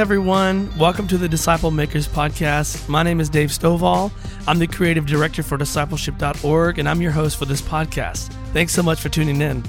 [0.00, 0.74] everyone.
[0.78, 2.88] Welcome to the Disciple Makers Podcast.
[2.88, 4.10] My name is Dave Stovall.
[4.48, 8.32] I'm the creative director for discipleship.org, and I'm your host for this podcast.
[8.54, 9.62] Thanks so much for tuning in.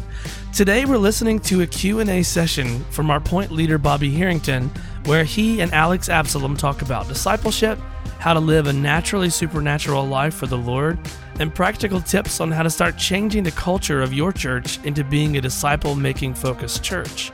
[0.53, 4.71] Today, we're listening to a Q&A session from our point leader, Bobby Harrington,
[5.03, 7.77] where he and Alex Absalom talk about discipleship,
[8.19, 10.97] how to live a naturally supernatural life for the Lord,
[11.41, 15.35] and practical tips on how to start changing the culture of your church into being
[15.35, 17.33] a disciple making focused church.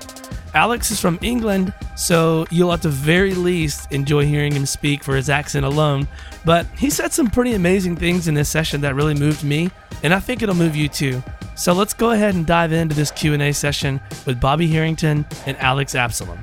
[0.57, 5.15] Alex is from England, so you'll at the very least enjoy hearing him speak for
[5.15, 6.07] his accent alone.
[6.45, 9.69] But he said some pretty amazing things in this session that really moved me,
[10.01, 11.21] and I think it'll move you too.
[11.53, 15.93] So let's go ahead and dive into this Q&A session with Bobby Harrington and Alex
[15.93, 16.39] Absalom.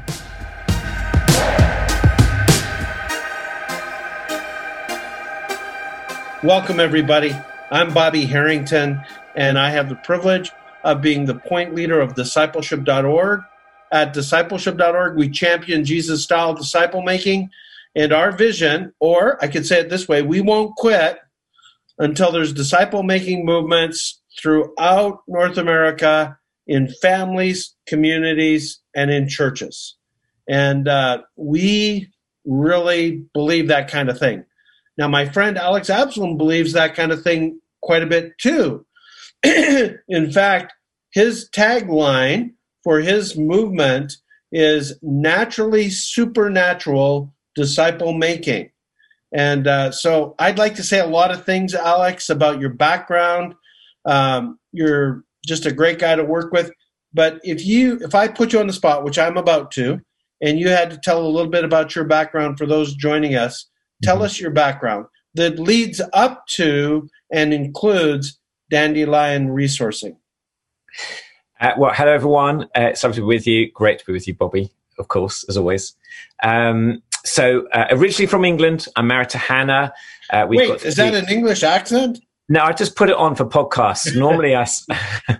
[6.44, 7.34] Welcome everybody.
[7.72, 9.02] I'm Bobby Harrington
[9.34, 10.52] and I have the privilege
[10.84, 13.42] of being the point leader of discipleship.org
[13.92, 17.50] at discipleship.org, we champion Jesus style disciple making.
[17.96, 21.18] And our vision, or I could say it this way, we won't quit
[21.98, 29.96] until there's disciple making movements throughout North America in families, communities, and in churches.
[30.48, 32.10] And uh, we
[32.44, 34.44] really believe that kind of thing.
[34.98, 38.84] Now, my friend Alex Absalom believes that kind of thing quite a bit too.
[39.44, 40.72] in fact,
[41.12, 42.53] his tagline
[42.84, 44.18] for his movement
[44.52, 48.70] is naturally supernatural disciple making.
[49.32, 53.54] And uh, so I'd like to say a lot of things, Alex, about your background.
[54.04, 56.70] Um, you're just a great guy to work with.
[57.12, 60.00] But if you, if I put you on the spot, which I'm about to,
[60.40, 63.66] and you had to tell a little bit about your background for those joining us,
[64.02, 64.24] tell mm-hmm.
[64.24, 68.38] us your background that leads up to and includes
[68.70, 70.16] Dandelion Resourcing.
[71.60, 72.64] Uh, well, hello everyone.
[72.76, 73.70] Uh, it's lovely to be with you.
[73.70, 75.94] Great to be with you, Bobby, of course, as always.
[76.42, 79.92] Um, so, uh, originally from England, I'm married to Hannah.
[80.30, 82.20] Uh, Wait, got is that an English accent?
[82.48, 84.16] No, I just put it on for podcasts.
[84.18, 84.66] Normally, I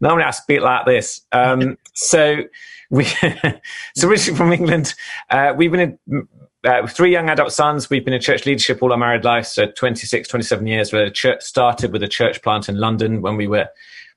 [0.00, 1.22] normally I speak like this.
[1.32, 2.42] Um, so,
[2.90, 3.04] we
[3.96, 4.94] so originally from England.
[5.30, 6.28] Uh, we've been in,
[6.64, 7.88] uh, three young adult sons.
[7.88, 10.92] We've been in church leadership all our married life, so 26, 27 years.
[10.92, 13.68] We church, started with a church plant in London when we were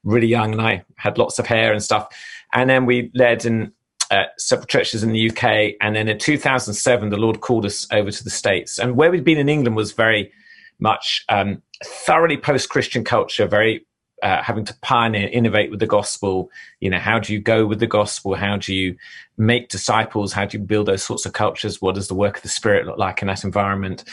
[0.07, 2.07] really young and I had lots of hair and stuff.
[2.53, 3.71] And then we led in
[4.09, 5.75] uh, several churches in the UK.
[5.81, 8.79] And then in 2007, the Lord called us over to the States.
[8.79, 10.31] And where we'd been in England was very
[10.79, 13.85] much um, thoroughly post Christian culture, very
[14.23, 16.49] uh, having to pioneer, innovate with the gospel.
[16.79, 18.35] You know, how do you go with the gospel?
[18.35, 18.95] How do you
[19.37, 20.33] make disciples?
[20.33, 21.81] How do you build those sorts of cultures?
[21.81, 24.05] What does the work of the Spirit look like in that environment?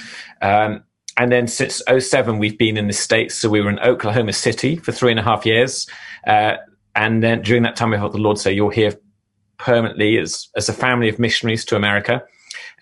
[0.42, 0.82] Um,
[1.16, 3.34] and then since 07, we've been in the States.
[3.36, 5.86] So we were in Oklahoma City for three and a half years.
[6.26, 6.54] Uh,
[6.96, 8.92] and then during that time, we heard the Lord say, You're here
[9.58, 12.22] permanently as, as a family of missionaries to America.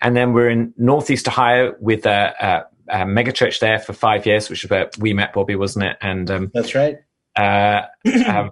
[0.01, 4.25] And then we're in Northeast Ohio with a, a, a mega church there for five
[4.25, 5.97] years, which is where we met Bobby, wasn't it?
[6.01, 6.97] And um, that's right.
[7.35, 7.83] Uh,
[8.27, 8.51] um,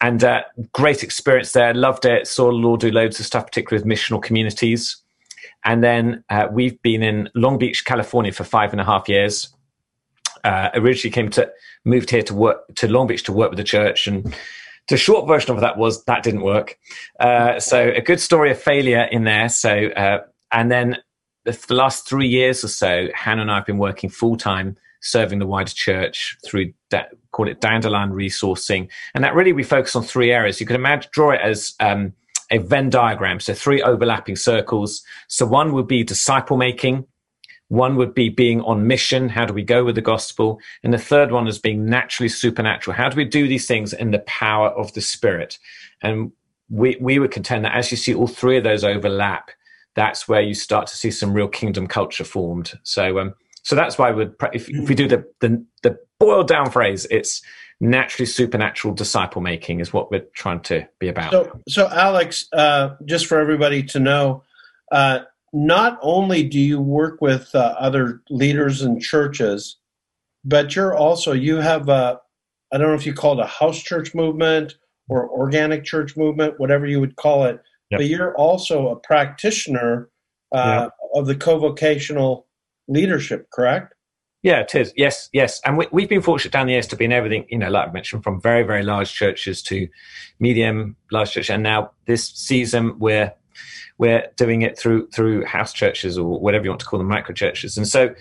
[0.00, 1.72] and uh, great experience there.
[1.74, 2.26] Loved it.
[2.26, 5.01] Saw the Lord do loads of stuff, particularly with missional communities.
[5.64, 9.54] And then uh, we've been in Long Beach, California for five and a half years.
[10.44, 11.50] Uh, originally came to
[11.84, 14.34] moved here to work to Long Beach to work with the church, and
[14.88, 16.78] the short version of that was that didn't work.
[17.20, 19.48] Uh, so a good story of failure in there.
[19.48, 20.98] So uh, and then
[21.44, 24.76] the, the, last three years or so, Hannah and I have been working full time
[25.00, 29.94] serving the wider church through that call it dandelion resourcing, and that really we focus
[29.94, 30.60] on three areas.
[30.60, 32.12] You can imagine draw it as um,
[32.52, 33.40] a Venn diagram.
[33.40, 35.02] So three overlapping circles.
[35.28, 37.06] So one would be disciple making.
[37.68, 39.30] One would be being on mission.
[39.30, 40.60] How do we go with the gospel?
[40.84, 42.94] And the third one is being naturally supernatural.
[42.94, 45.58] How do we do these things in the power of the spirit?
[46.02, 46.32] And
[46.68, 49.50] we, we would contend that as you see all three of those overlap,
[49.94, 52.78] that's where you start to see some real kingdom culture formed.
[52.82, 56.70] So, um, so that's why we if, if we do the, the, the boiled down
[56.70, 57.42] phrase, it's
[57.82, 61.32] naturally supernatural disciple making is what we're trying to be about.
[61.32, 64.44] So, so Alex, uh, just for everybody to know,
[64.92, 65.20] uh,
[65.52, 69.78] not only do you work with uh, other leaders and churches,
[70.44, 72.20] but you're also you have a
[72.72, 74.76] I don't know if you call it a house church movement
[75.08, 77.60] or organic church movement, whatever you would call it.
[77.90, 77.98] Yep.
[77.98, 80.08] But you're also a practitioner
[80.52, 80.90] uh, yep.
[81.14, 82.46] of the co-vocational
[82.88, 83.92] leadership, correct?
[84.42, 84.92] Yeah, it is.
[84.96, 85.60] Yes, yes.
[85.64, 87.88] And we, have been fortunate down the years to be in everything, you know, like
[87.88, 89.88] I mentioned, from very, very large churches to
[90.40, 91.50] medium, large churches.
[91.50, 93.32] And now this season we're,
[93.98, 97.32] we're doing it through, through house churches or whatever you want to call them, micro
[97.32, 97.76] churches.
[97.76, 98.14] And so,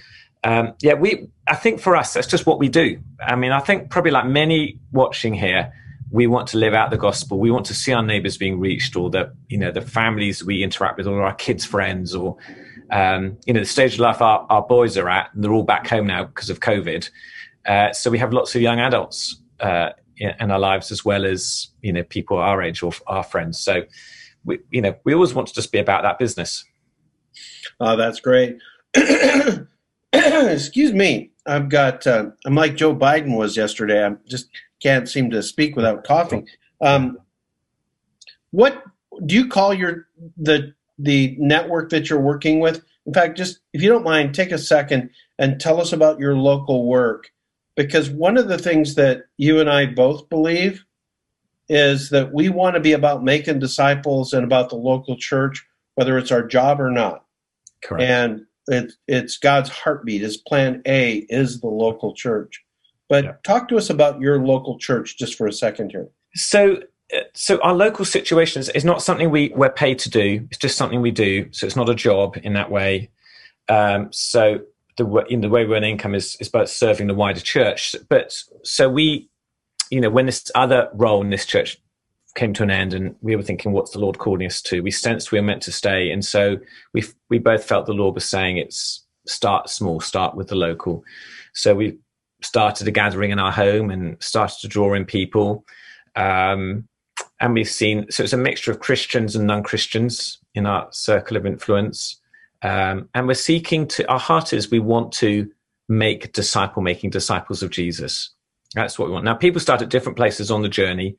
[0.44, 3.00] um, yeah, we, I think for us, that's just what we do.
[3.19, 5.73] I mean, I think probably like many watching here,
[6.12, 7.39] we want to live out the gospel.
[7.39, 10.62] We want to see our neighbors being reached, or the you know the families we
[10.62, 12.35] interact with, or our kids' friends, or
[12.92, 15.34] um, you know the stage of life our, our boys are at.
[15.34, 17.10] And they're all back home now because of COVID.
[17.66, 21.70] Uh, so we have lots of young adults uh, in our lives as well as
[21.82, 23.60] you know people our age or our friends.
[23.60, 23.84] So
[24.44, 26.66] we you know we always want to just be about that business.
[27.80, 28.58] Oh, that's great.
[30.14, 31.32] Excuse me.
[31.46, 32.06] I've got.
[32.06, 34.06] Uh, I'm like Joe Biden was yesterday.
[34.06, 34.50] I just
[34.82, 36.48] can't seem to speak without coughing.
[36.82, 37.18] Um,
[38.52, 38.84] what
[39.26, 40.08] do you call your
[40.38, 42.83] the the network that you're working with?
[43.06, 45.09] In fact, just if you don't mind, take a second
[45.39, 47.31] and tell us about your local work,
[47.75, 50.86] because one of the things that you and I both believe
[51.68, 55.65] is that we want to be about making disciples and about the local church,
[55.95, 57.25] whether it's our job or not.
[57.83, 58.04] Correct.
[58.04, 60.21] And it, it's God's heartbeat.
[60.21, 62.62] His plan A is the local church.
[63.09, 63.33] But yeah.
[63.44, 66.09] talk to us about your local church just for a second here.
[66.36, 66.81] So,
[67.34, 70.48] so our local situations is not something we we're paid to do.
[70.50, 71.52] It's just something we do.
[71.52, 73.10] So it's not a job in that way.
[73.69, 74.62] Um, so
[74.98, 77.96] the in the way we earn income is is about serving the wider church.
[78.10, 79.30] But so we,
[79.90, 81.78] you know, when this other role in this church
[82.36, 84.90] came to an end and we were thinking what's the lord calling us to we
[84.90, 86.57] sensed we were meant to stay and so
[86.94, 91.04] we we both felt the lord was saying it's start small start with the local
[91.54, 91.98] so we
[92.42, 95.66] started a gathering in our home and started to draw in people
[96.16, 96.88] um,
[97.42, 101.46] and we've seen so it's a mixture of christians and non-christians in our circle of
[101.46, 102.18] influence
[102.64, 105.50] um, and we're seeking to our heart is we want to
[105.90, 108.32] make disciple making disciples of jesus
[108.74, 109.26] that's what we want.
[109.26, 111.18] Now, people start at different places on the journey,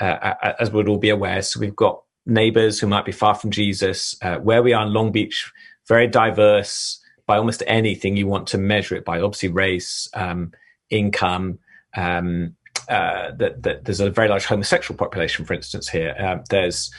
[0.00, 1.42] uh, as we'd all be aware.
[1.42, 4.16] So we've got neighbors who might be far from Jesus.
[4.22, 5.52] Uh, where we are in Long Beach,
[5.86, 9.20] very diverse by almost anything you want to measure it by.
[9.20, 10.52] Obviously, race, um,
[10.90, 11.58] income.
[11.94, 12.56] Um,
[12.88, 15.88] uh, that, that, there's a very large homosexual population, for instance.
[15.88, 16.90] Here, uh, there's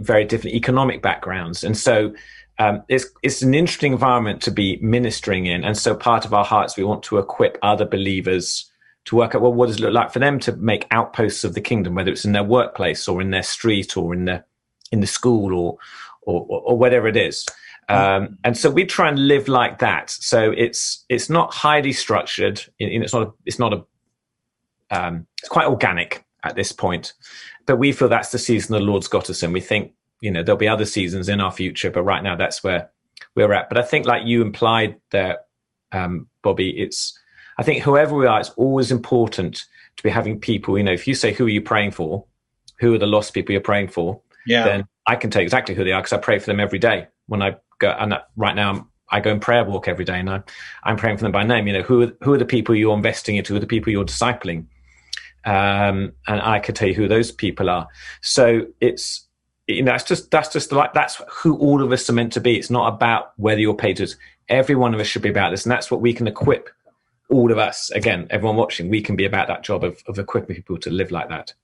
[0.00, 2.14] very different economic backgrounds, and so
[2.58, 5.64] um, it's it's an interesting environment to be ministering in.
[5.64, 8.70] And so, part of our hearts, we want to equip other believers
[9.06, 11.54] to work out well what does it look like for them to make outposts of
[11.54, 14.44] the kingdom, whether it's in their workplace or in their street or in the
[14.90, 15.78] in the school or
[16.22, 17.46] or, or whatever it is.
[17.88, 20.10] Um, and so we try and live like that.
[20.10, 22.60] So it's it's not highly structured.
[22.78, 23.84] It's not a, it's not a
[24.90, 27.12] um, it's quite organic at this point.
[27.66, 29.52] But we feel that's the season the Lord's got us in.
[29.52, 32.62] We think you know there'll be other seasons in our future, but right now that's
[32.62, 32.90] where
[33.34, 33.68] we're at.
[33.68, 35.38] But I think like you implied there,
[35.92, 37.18] um, Bobby, it's
[37.58, 39.64] I think whoever we are, it's always important
[39.96, 42.24] to be having people, you know, if you say, who are you praying for?
[42.80, 44.20] Who are the lost people you're praying for?
[44.46, 44.64] Yeah.
[44.64, 46.78] Then I can tell you exactly who they are because I pray for them every
[46.78, 47.90] day when I go.
[47.98, 50.42] And right now I go and prayer walk every day and I,
[50.84, 51.66] I'm praying for them by name.
[51.66, 53.54] You know, who are, who are the people you're investing into?
[53.54, 54.66] Who are the people you're discipling?
[55.46, 57.86] Um, and I could tell you who those people are.
[58.20, 59.26] So it's,
[59.66, 62.40] you know, that's just, that's just like, that's who all of us are meant to
[62.40, 62.58] be.
[62.58, 64.08] It's not about whether you're paid to,
[64.48, 65.64] every one of us should be about this.
[65.64, 66.68] And that's what we can equip
[67.30, 70.54] all of us, again, everyone watching, we can be about that job of, of equipping
[70.54, 71.54] people to live like that.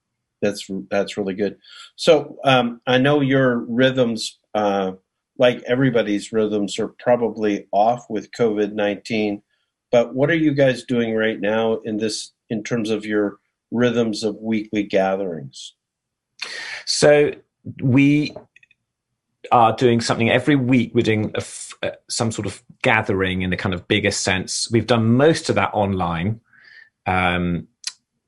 [0.41, 1.57] That's that's really good.
[1.95, 4.93] So um, I know your rhythms, uh,
[5.39, 9.43] like everybody's rhythms, are probably off with COVID nineteen.
[9.93, 13.39] But what are you guys doing right now in this in terms of your
[13.73, 15.75] rhythms of weekly gatherings?
[16.85, 17.33] So
[17.83, 18.35] we
[19.51, 20.93] are doing something every week.
[20.95, 24.71] We're doing uh, some sort of gathering in the kind of biggest sense.
[24.71, 26.41] We've done most of that online,
[27.07, 27.67] um,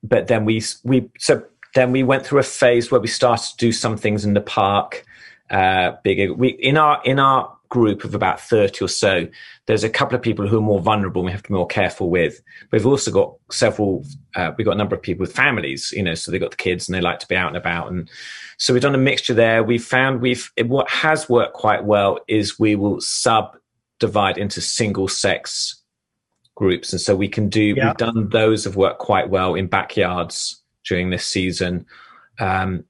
[0.03, 3.57] but then we we so then we went through a phase where we started to
[3.57, 5.05] do some things in the park.
[5.51, 9.27] Uh, bigger, we in our in our group of about 30 or so,
[9.67, 12.09] there's a couple of people who are more vulnerable we have to be more careful
[12.09, 12.41] with.
[12.71, 14.05] But we've also got several,
[14.37, 16.57] uh, we've got a number of people with families, you know, so they've got the
[16.57, 17.91] kids and they like to be out and about.
[17.91, 18.09] And
[18.59, 19.65] so we've done a mixture there.
[19.65, 25.83] We've found we've, what has worked quite well is we will subdivide into single sex
[26.55, 26.93] groups.
[26.93, 27.89] And so we can do, yeah.
[27.89, 31.87] we've done those have worked quite well in backyards during this season.
[32.39, 32.85] Um,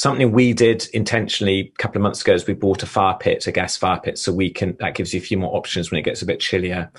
[0.00, 3.46] something we did intentionally a couple of months ago is we bought a fire pit,
[3.46, 5.98] a gas fire pit, so we can that gives you a few more options when
[5.98, 6.90] it gets a bit chillier.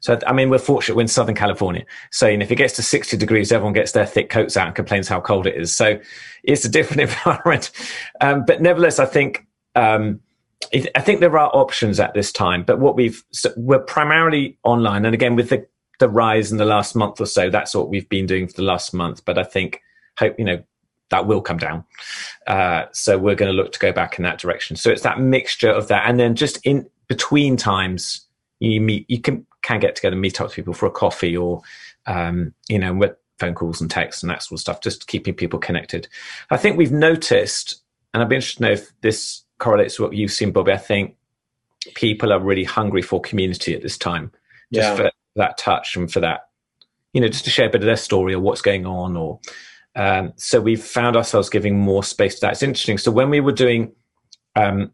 [0.00, 2.74] So I mean, we're fortunate we're in Southern California, so you know, if it gets
[2.76, 5.70] to sixty degrees, everyone gets their thick coats out and complains how cold it is.
[5.76, 6.00] So
[6.44, 7.70] it's a different environment,
[8.22, 9.46] um, but nevertheless, I think.
[9.74, 10.20] Um,
[10.72, 15.04] I think there are options at this time, but what we've so we're primarily online,
[15.04, 15.66] and again with the
[15.98, 18.62] the rise in the last month or so, that's what we've been doing for the
[18.62, 19.22] last month.
[19.26, 19.82] But I think
[20.18, 20.64] hope you know
[21.10, 21.84] that will come down.
[22.46, 24.76] Uh, so we're going to look to go back in that direction.
[24.76, 28.26] So it's that mixture of that, and then just in between times,
[28.58, 31.62] you meet, you can can get together, meet up with people for a coffee, or
[32.06, 35.34] um, you know, with phone calls and texts and that sort of stuff, just keeping
[35.34, 36.08] people connected.
[36.50, 37.82] I think we've noticed,
[38.14, 40.72] and I'd be interested to know if this correlates to what you've seen, Bobby.
[40.72, 41.16] I think
[41.94, 44.32] people are really hungry for community at this time,
[44.72, 44.96] just yeah.
[44.96, 46.48] for that touch and for that,
[47.12, 49.16] you know, just to share a bit of their story or what's going on.
[49.16, 49.38] Or
[49.96, 52.52] um, so we've found ourselves giving more space to that.
[52.52, 52.98] It's interesting.
[52.98, 53.92] So when we were doing
[54.54, 54.92] um,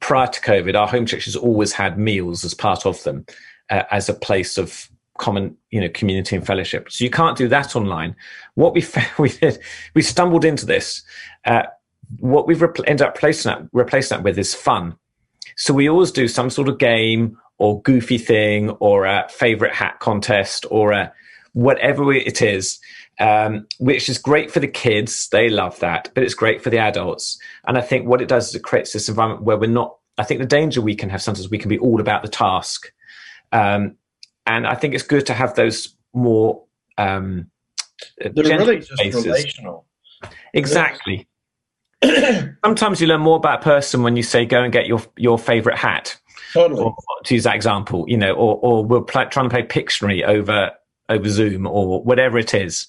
[0.00, 3.24] prior to COVID, our home churches always had meals as part of them,
[3.70, 4.88] uh, as a place of
[5.18, 6.90] common, you know, community and fellowship.
[6.90, 8.16] So you can't do that online.
[8.54, 9.58] What we found, we did,
[9.94, 11.02] we stumbled into this.
[11.44, 11.62] Uh,
[12.18, 14.96] what we've repl- ended up replacing that, replacing that with is fun.
[15.56, 20.00] So we always do some sort of game or goofy thing or a favorite hat
[20.00, 21.12] contest or a
[21.54, 22.78] whatever it is,
[23.18, 25.28] um, which is great for the kids.
[25.30, 27.38] They love that, but it's great for the adults.
[27.66, 29.96] And I think what it does is it creates this environment where we're not.
[30.18, 32.92] I think the danger we can have sometimes we can be all about the task,
[33.50, 33.96] um,
[34.46, 36.64] and I think it's good to have those more.
[36.98, 37.50] Um,
[38.18, 39.24] They're really just spaces.
[39.24, 39.86] relational.
[40.52, 41.26] Exactly.
[42.64, 45.38] Sometimes you learn more about a person when you say, "Go and get your your
[45.38, 46.16] favorite hat."
[46.52, 46.82] Totally.
[46.82, 46.94] Or,
[47.24, 50.72] to use that example, you know, or or we're pl- trying to play Pictionary over
[51.08, 52.86] over Zoom or whatever it is,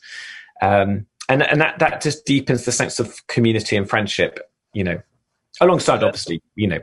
[0.62, 4.40] um, and and that that just deepens the sense of community and friendship,
[4.74, 5.02] you know,
[5.62, 6.80] alongside obviously, you know.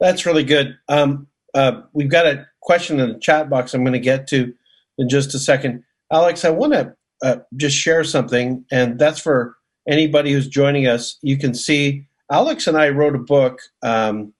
[0.00, 0.76] That's really good.
[0.88, 3.72] Um, uh, we've got a question in the chat box.
[3.72, 4.52] I'm going to get to
[4.98, 6.44] in just a second, Alex.
[6.44, 9.56] I want to uh, just share something, and that's for
[9.86, 14.32] anybody who's joining us, you can see Alex and I wrote a book um,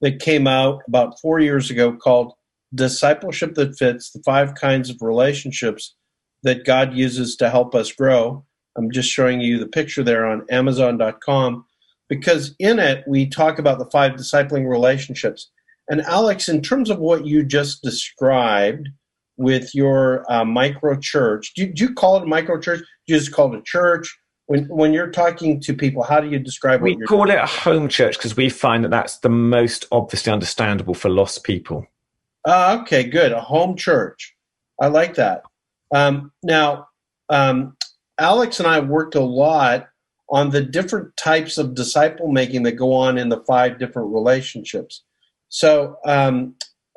[0.00, 2.32] that came out about four years ago called
[2.74, 5.94] Discipleship That Fits The Five Kinds of Relationships
[6.42, 8.44] That God Uses to Help Us Grow.
[8.76, 11.64] I'm just showing you the picture there on Amazon.com
[12.08, 15.50] because in it we talk about the five discipling relationships.
[15.88, 18.88] And Alex, in terms of what you just described
[19.36, 22.80] with your uh, micro church, do, do, you call it a micro church?
[23.06, 24.16] Do you just call it a church?
[24.48, 26.80] when when you're talking to people, how do you describe?
[26.80, 27.36] We call doing?
[27.36, 31.44] it a home church because we find that that's the most obviously understandable for lost
[31.44, 31.86] people.
[32.48, 33.32] Uh, okay, good.
[33.32, 34.34] A home church.
[34.80, 35.42] I like that.
[35.94, 36.88] Um, now,
[37.28, 37.76] um,
[38.18, 39.88] Alex and I worked a lot
[40.30, 45.04] on the different types of disciple making that go on in the five different relationships.
[45.50, 46.54] So um,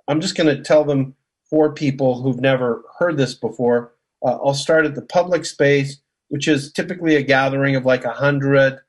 [0.07, 1.15] I'm just going to tell them
[1.49, 3.93] for people who've never heard this before.
[4.25, 8.13] Uh, I'll start at the public space which is typically a gathering of like a
[8.13, 8.79] hundred,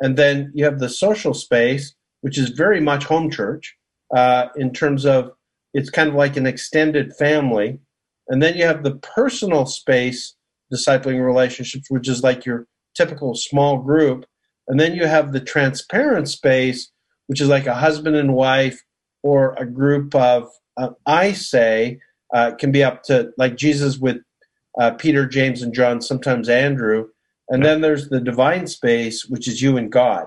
[0.00, 3.76] and then you have the social space, which is very much home church
[4.16, 5.32] uh, in terms of
[5.74, 7.78] it's kind of like an extended family,
[8.28, 10.34] and then you have the personal space
[10.72, 14.26] discipling relationships, which is like your typical small group,
[14.68, 16.90] and then you have the transparent space,
[17.26, 18.82] which is like a husband and wife
[19.22, 22.00] or a group of uh, I say
[22.34, 24.18] uh, can be up to like Jesus with
[24.78, 27.08] uh, Peter, James, and John, sometimes Andrew.
[27.48, 27.70] And yeah.
[27.70, 30.26] then there's the divine space, which is you and God.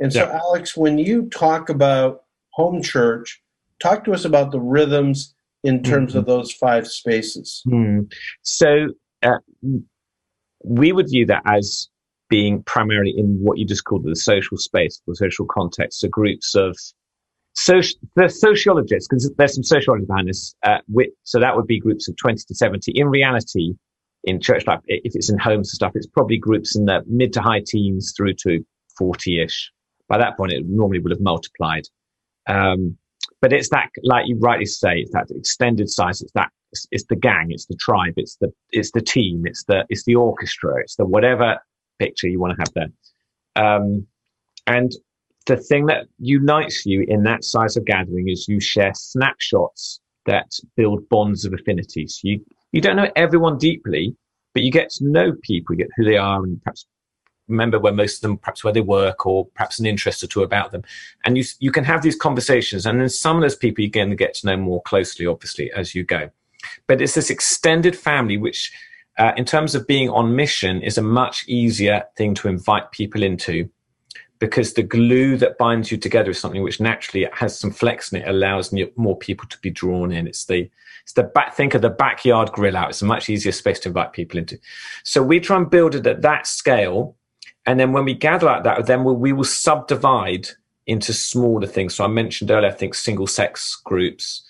[0.00, 0.38] And so, yeah.
[0.38, 3.40] Alex, when you talk about home church,
[3.80, 6.18] talk to us about the rhythms in terms mm-hmm.
[6.18, 7.62] of those five spaces.
[7.66, 8.12] Mm.
[8.42, 8.88] So,
[9.22, 9.38] uh,
[10.64, 11.88] we would view that as
[12.28, 16.54] being primarily in what you just called the social space, the social context, so groups
[16.54, 16.76] of
[17.52, 17.80] so
[18.14, 22.08] the sociologists, because there's some sociology behind this, uh, with, so that would be groups
[22.08, 22.92] of 20 to 70.
[22.94, 23.74] In reality,
[24.24, 27.32] in church life, if it's in homes and stuff, it's probably groups in the mid
[27.32, 28.64] to high teens through to
[28.96, 29.72] 40 ish.
[30.08, 31.84] By that point, it normally would have multiplied.
[32.46, 32.96] Um,
[33.40, 36.20] but it's that, like you rightly say, it's that extended size.
[36.20, 39.64] It's that, it's, it's, the gang, it's the tribe, it's the, it's the team, it's
[39.64, 41.58] the, it's the orchestra, it's the whatever
[41.98, 43.64] picture you want to have there.
[43.64, 44.06] Um,
[44.66, 44.92] and
[45.46, 50.52] the thing that unites you in that size of gathering is you share snapshots that
[50.76, 52.06] build bonds of affinity.
[52.06, 54.14] So you, you don't know everyone deeply,
[54.52, 56.86] but you get to know people, you get who they are and perhaps
[57.50, 60.42] remember where most of them, perhaps where they work or perhaps an interest or two
[60.42, 60.82] about them.
[61.24, 62.86] And you, you can have these conversations.
[62.86, 65.70] And then some of those people you're going to get to know more closely, obviously,
[65.72, 66.30] as you go.
[66.86, 68.72] But it's this extended family, which,
[69.18, 73.22] uh, in terms of being on mission, is a much easier thing to invite people
[73.22, 73.68] into
[74.40, 78.22] because the glue that binds you together is something which naturally has some flex and
[78.22, 80.26] it allows more people to be drawn in.
[80.26, 80.68] It's the
[81.02, 82.90] it's the back think of the backyard grill out.
[82.90, 84.58] It's a much easier space to invite people into.
[85.04, 87.16] So we try and build it at that scale,
[87.66, 90.48] and then when we gather like that, then we, we will subdivide
[90.86, 91.94] into smaller things.
[91.94, 94.42] So I mentioned earlier, I think single sex groups.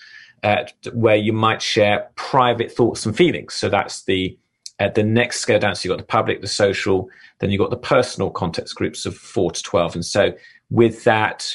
[0.43, 0.65] Uh,
[0.95, 3.53] where you might share private thoughts and feelings.
[3.53, 4.39] So that's the
[4.81, 7.69] at the next scale down, so you've got the public, the social, then you've got
[7.69, 9.97] the personal context groups of four to 12.
[9.97, 10.33] And so
[10.71, 11.55] with that,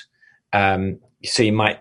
[0.53, 1.79] um, so you might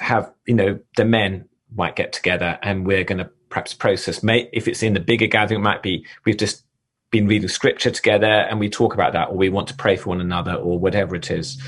[0.00, 1.46] have, you know, the men
[1.76, 5.26] might get together and we're going to perhaps process, may, if it's in the bigger
[5.26, 6.64] gathering, it might be, we've just
[7.10, 10.10] been reading scripture together and we talk about that, or we want to pray for
[10.10, 11.60] one another, or whatever it is.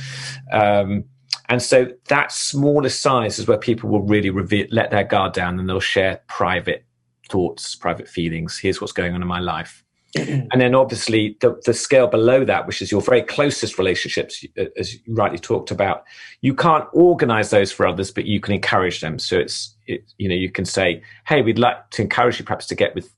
[0.53, 1.05] Um,
[1.49, 5.59] and so that smaller size is where people will really reveal, let their guard down
[5.59, 6.85] and they'll share private
[7.29, 8.59] thoughts, private feelings.
[8.59, 9.85] Here's what's going on in my life.
[10.17, 14.45] and then obviously the, the scale below that, which is your very closest relationships,
[14.77, 16.05] as you rightly talked about,
[16.41, 19.19] you can't organize those for others, but you can encourage them.
[19.19, 22.67] So it's, it, you know, you can say, Hey, we'd like to encourage you perhaps
[22.69, 23.13] to get with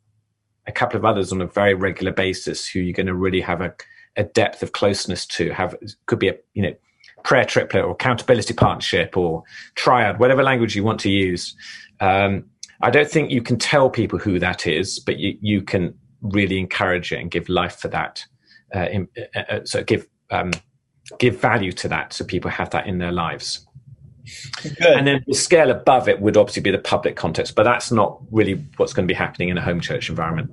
[0.66, 3.60] a couple of others on a very regular basis who you're going to really have
[3.60, 3.74] a,
[4.16, 5.74] a depth of closeness to have,
[6.06, 6.74] could be a, you know,
[7.24, 9.42] prayer triplet or accountability partnership or
[9.74, 11.54] triad, whatever language you want to use.
[12.00, 12.44] Um,
[12.80, 16.58] I don't think you can tell people who that is, but you, you can really
[16.58, 18.24] encourage it and give life for that.
[18.74, 20.50] Uh, in, uh, uh, so give um,
[21.18, 23.66] give value to that, so people have that in their lives.
[24.62, 24.78] Good.
[24.80, 28.20] And then the scale above it would obviously be the public context, but that's not
[28.30, 30.50] really what's going to be happening in a home church environment.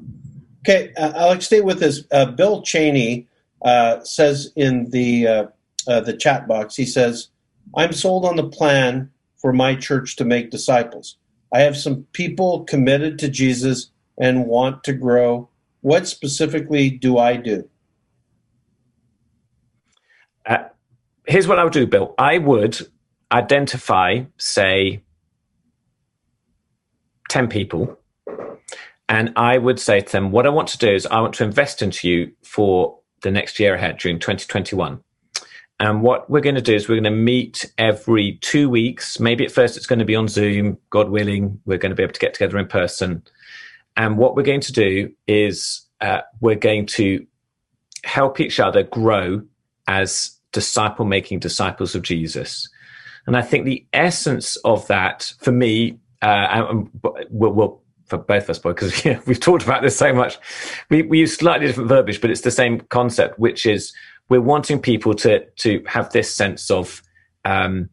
[0.61, 2.03] Okay, uh, Alex, stay with this.
[2.11, 3.27] Uh, Bill Cheney
[3.63, 5.45] uh, says in the uh,
[5.87, 7.29] uh, the chat box, he says,
[7.75, 11.17] "I'm sold on the plan for my church to make disciples.
[11.53, 15.49] I have some people committed to Jesus and want to grow.
[15.81, 17.69] What specifically do I do?"
[20.45, 20.65] Uh,
[21.25, 22.15] here's what I would do, Bill.
[22.17, 22.87] I would
[23.31, 25.03] identify, say,
[27.29, 27.97] 10 people,
[29.07, 31.43] and I would say to them, What I want to do is I want to
[31.43, 35.01] invest into you for the next year ahead during 2021.
[35.81, 39.19] And what we're going to do is we're going to meet every two weeks.
[39.19, 42.03] Maybe at first it's going to be on Zoom, God willing, we're going to be
[42.03, 43.23] able to get together in person.
[43.95, 47.25] And what we're going to do is uh, we're going to
[48.03, 49.41] help each other grow
[49.87, 52.69] as disciple making disciples of Jesus.
[53.25, 56.65] And I think the essence of that for me, uh,
[58.05, 60.37] for both of us, because know, we've talked about this so much,
[60.89, 63.93] we, we use slightly different verbiage, but it's the same concept, which is
[64.29, 67.01] we're wanting people to to have this sense of
[67.45, 67.89] um,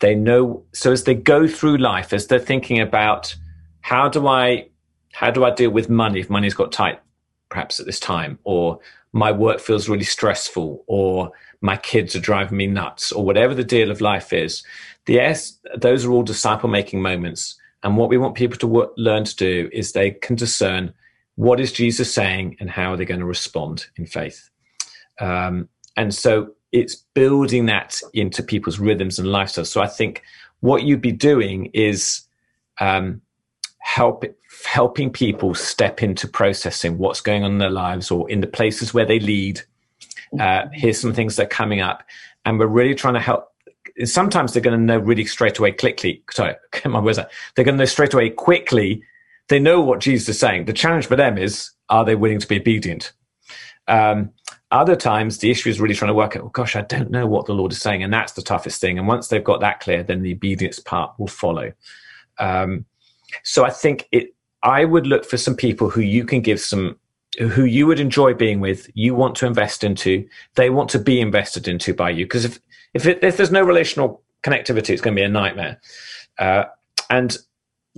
[0.00, 0.64] they know.
[0.72, 3.34] So as they go through life, as they're thinking about
[3.80, 4.68] how do I
[5.12, 7.00] how do I deal with money if money's got tight,
[7.48, 8.78] perhaps at this time, or
[9.12, 11.30] my work feels really stressful, or
[11.64, 14.62] my kids are driving me nuts, or whatever the deal of life is.
[15.06, 17.56] The S, those are all disciple making moments.
[17.82, 20.92] And what we want people to learn to do is they can discern
[21.36, 24.50] what is Jesus saying and how are they going to respond in faith.
[25.18, 29.68] Um, and so it's building that into people's rhythms and lifestyles.
[29.68, 30.22] So I think
[30.60, 32.26] what you'd be doing is
[32.78, 33.22] um,
[33.78, 34.24] help,
[34.66, 38.92] helping people step into processing what's going on in their lives or in the places
[38.92, 39.62] where they lead
[40.40, 42.02] uh, here's some things that are coming up.
[42.44, 43.48] And we're really trying to help.
[44.04, 46.22] Sometimes they're going to know really straight away quickly.
[46.30, 47.18] Sorry, my words.
[47.54, 49.02] They're going to know straight away quickly.
[49.48, 50.64] They know what Jesus is saying.
[50.64, 53.12] The challenge for them is, are they willing to be obedient?
[53.88, 54.30] Um,
[54.70, 57.26] other times, the issue is really trying to work out, oh gosh, I don't know
[57.26, 58.02] what the Lord is saying.
[58.02, 58.98] And that's the toughest thing.
[58.98, 61.72] And once they've got that clear, then the obedience part will follow.
[62.38, 62.86] Um,
[63.42, 66.98] so I think it, I would look for some people who you can give some
[67.38, 71.20] who you would enjoy being with, you want to invest into, they want to be
[71.20, 72.24] invested into by you.
[72.24, 72.60] Because if
[72.94, 75.80] if, it, if there's no relational connectivity, it's going to be a nightmare.
[76.38, 76.64] Uh,
[77.10, 77.38] and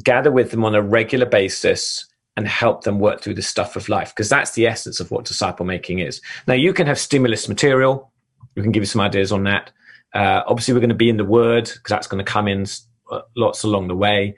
[0.03, 3.89] gather with them on a regular basis and help them work through the stuff of
[3.89, 6.21] life, because that's the essence of what disciple making is.
[6.47, 8.13] Now, you can have stimulus material.
[8.55, 9.71] We can give you some ideas on that.
[10.15, 12.67] Uh, obviously, we're going to be in the Word because that's going to come in
[13.11, 14.37] uh, lots along the way.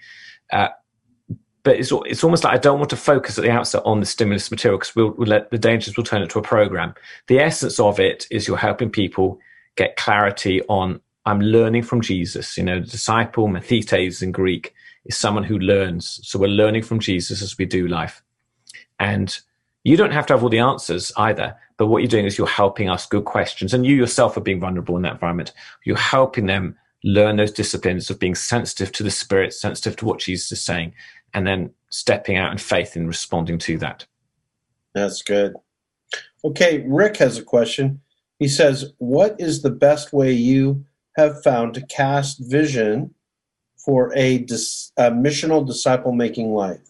[0.53, 0.69] Uh,
[1.69, 4.07] but it's it's almost like I don't want to focus at the outset on the
[4.07, 6.95] stimulus material because we'll, we'll, let the dangers will turn it to a program.
[7.27, 9.39] The essence of it is you're helping people
[9.77, 12.57] get clarity on I'm learning from Jesus.
[12.57, 14.73] You know, the disciple, mathetes in Greek,
[15.05, 16.21] is someone who learns.
[16.23, 18.23] So we're learning from Jesus as we do life,
[18.99, 19.39] and
[19.85, 21.55] you don't have to have all the answers either.
[21.77, 24.59] But what you're doing is you're helping us good questions, and you yourself are being
[24.59, 25.53] vulnerable in that environment.
[25.85, 30.21] You're helping them learn those disciplines of being sensitive to the Spirit, sensitive to what
[30.21, 30.95] Jesus is saying,
[31.39, 34.05] and then stepping out in faith in responding to that.
[34.93, 35.55] That's good.
[36.45, 38.01] Okay, Rick has a question.
[38.41, 40.85] He says, What is the best way you
[41.17, 43.15] have found to cast vision
[43.77, 46.81] for a, dis- a missional disciple making life?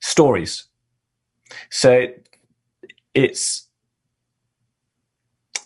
[0.00, 0.64] Stories.
[1.70, 2.06] So
[3.14, 3.68] it's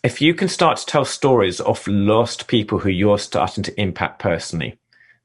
[0.04, 4.20] if you can start to tell stories of lost people who you're starting to impact
[4.20, 4.78] personally,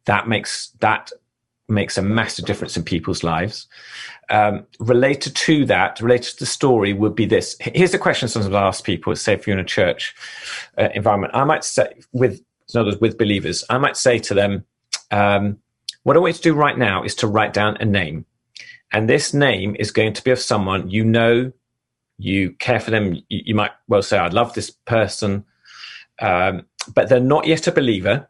[0.05, 1.11] that makes that
[1.73, 3.67] makes a massive difference in people's lives.
[4.29, 7.57] Um, related to that, related to the story, would be this.
[7.59, 10.15] Here's a question sometimes I ask people: Say, if you're in a church
[10.77, 12.41] uh, environment, I might say with
[12.73, 14.65] in other words, with believers, I might say to them,
[15.11, 15.57] um,
[16.03, 18.25] "What I want you to do right now is to write down a name."
[18.93, 21.51] And this name is going to be of someone you know,
[22.19, 23.15] you care for them.
[23.15, 25.43] You, you might well say, I love this person,
[26.21, 28.29] um, but they're not yet a believer.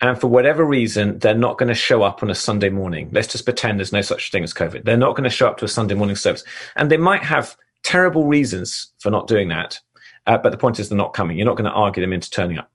[0.00, 3.08] And for whatever reason, they're not going to show up on a Sunday morning.
[3.12, 4.84] Let's just pretend there's no such thing as COVID.
[4.84, 6.44] They're not going to show up to a Sunday morning service.
[6.76, 9.80] And they might have terrible reasons for not doing that.
[10.26, 11.38] Uh, but the point is, they're not coming.
[11.38, 12.70] You're not going to argue them into turning up.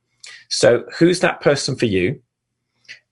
[0.49, 2.21] So, who's that person for you?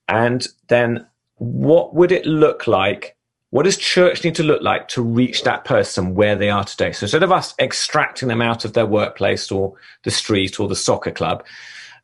[0.08, 3.16] And then, what would it look like?
[3.50, 6.92] What does church need to look like to reach that person where they are today?
[6.92, 10.76] So, instead of us extracting them out of their workplace or the street or the
[10.76, 11.44] soccer club,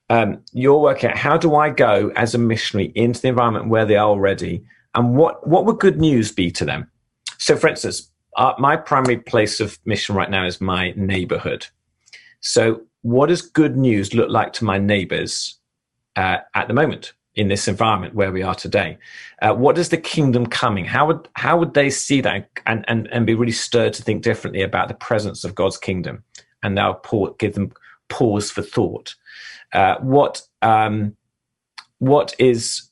[0.08, 3.84] um, you're working out how do I go as a missionary into the environment where
[3.84, 4.64] they are already,
[4.94, 6.90] and what what would good news be to them?
[7.38, 11.66] So, for instance, uh, my primary place of mission right now is my neighborhood.
[12.40, 15.58] So, what does good news look like to my neighbors
[16.16, 18.98] uh, at the moment in this environment where we are today?
[19.42, 20.84] Uh, what is the kingdom coming?
[20.84, 24.22] How would how would they see that and, and, and be really stirred to think
[24.22, 26.22] differently about the presence of God's kingdom?
[26.62, 27.00] And now
[27.38, 27.72] give them
[28.08, 29.14] pause for thought.
[29.72, 31.16] Uh, what um,
[31.98, 32.90] what is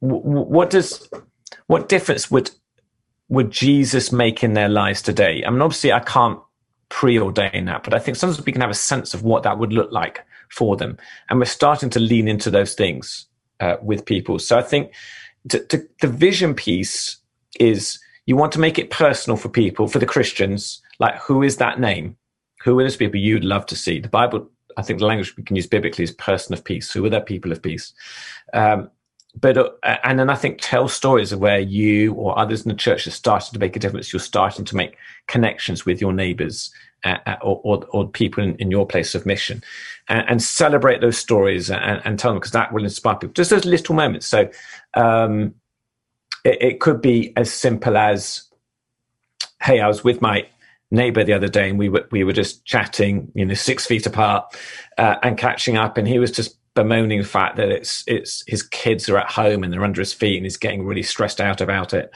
[0.00, 1.08] what does
[1.66, 2.50] what difference would
[3.28, 5.42] would Jesus make in their lives today?
[5.44, 6.38] I mean, obviously, I can't
[6.90, 9.72] preordain that, but I think sometimes we can have a sense of what that would
[9.72, 10.96] look like for them,
[11.28, 13.26] and we're starting to lean into those things
[13.60, 14.38] uh, with people.
[14.38, 14.92] So I think
[15.48, 17.18] to, to, the vision piece
[17.58, 20.82] is you want to make it personal for people, for the Christians.
[20.98, 22.16] Like, who is that name?
[22.64, 24.00] Who are those people you'd love to see?
[24.00, 26.92] The Bible I think the language we can use biblically is person of peace.
[26.92, 27.92] Who are the people of peace?
[28.52, 28.90] Um,
[29.38, 32.76] but uh, and then I think tell stories of where you or others in the
[32.76, 34.12] church are starting to make a difference.
[34.12, 36.70] You're starting to make connections with your neighbours
[37.04, 39.62] uh, uh, or, or, or, people in, in, your place of mission,
[40.08, 43.34] and, and celebrate those stories and, and, tell them because that will inspire people.
[43.34, 44.26] Just those little moments.
[44.26, 44.48] So
[44.94, 45.54] um,
[46.44, 48.44] it, it could be as simple as,
[49.62, 50.48] "Hey, I was with my
[50.90, 54.06] neighbor the other day and we were we were just chatting you know six feet
[54.06, 54.56] apart
[54.98, 58.62] uh, and catching up and he was just bemoaning the fact that it's it's his
[58.62, 61.60] kids are at home and they're under his feet and he's getting really stressed out
[61.60, 62.10] about it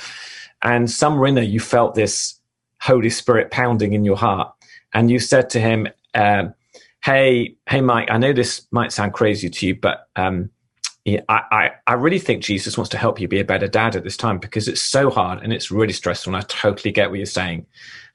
[0.63, 2.39] and somewhere in there you felt this
[2.81, 4.53] holy spirit pounding in your heart
[4.93, 6.55] and you said to him um,
[7.03, 10.49] hey hey mike i know this might sound crazy to you but um,
[11.07, 14.05] I, I, I really think Jesus wants to help you be a better dad at
[14.05, 16.35] this time because it's so hard and it's really stressful.
[16.35, 17.67] And I totally get what you're saying.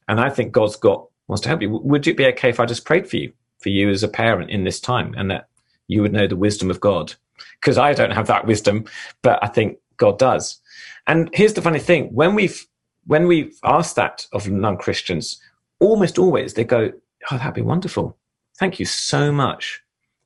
[0.08, 1.70] And I think God's got wants to help you.
[1.70, 4.52] Would it be okay if I just prayed for you, for you as a parent
[4.52, 5.48] in this time, and that
[5.88, 7.14] you would know the wisdom of God?
[7.60, 8.86] Because I don't have that wisdom,
[9.22, 10.60] but I think God does.
[11.08, 12.66] And here's the funny thing: when we've
[13.08, 15.40] when we've asked that of non-Christians,
[15.80, 16.92] almost always they go,
[17.32, 18.18] "Oh, that'd be wonderful.
[18.58, 19.82] Thank you so much."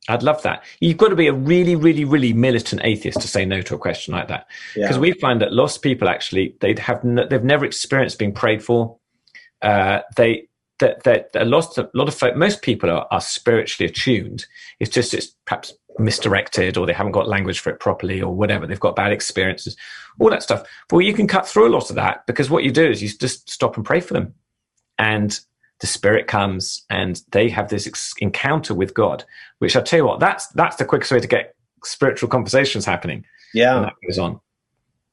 [0.08, 0.64] I'd love that.
[0.80, 3.78] You've got to be a really, really, really militant atheist to say no to a
[3.78, 5.02] question like that, because yeah.
[5.02, 8.98] we find that lost people actually they have no, they've never experienced being prayed for
[9.62, 10.48] uh, they
[10.80, 14.46] that that a lot of, a lot of folk, most people are, are spiritually attuned.
[14.80, 18.66] It's just it's perhaps misdirected or they haven't got language for it properly or whatever.
[18.66, 19.76] They've got bad experiences,
[20.20, 20.66] all that stuff.
[20.92, 23.10] Well, you can cut through a lot of that because what you do is you
[23.10, 24.34] just stop and pray for them,
[24.98, 25.38] and
[25.80, 29.26] the Spirit comes and they have this ex- encounter with God.
[29.60, 33.26] Which I tell you what, that's that's the quickest way to get spiritual conversations happening.
[33.54, 34.40] Yeah, and that goes on.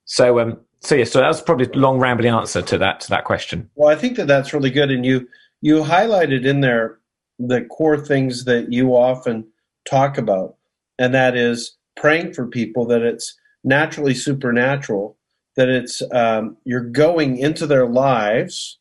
[0.04, 3.24] So um, so yeah, so that's probably a long rambling answer to that to that
[3.24, 3.70] question.
[3.74, 5.28] Well, I think that that's really good, and you
[5.60, 6.98] you highlighted in there
[7.38, 9.46] the core things that you often
[9.88, 10.56] talk about,
[10.98, 13.34] and that is praying for people that it's
[13.64, 15.16] naturally supernatural,
[15.56, 18.78] that it's um, you're going into their lives,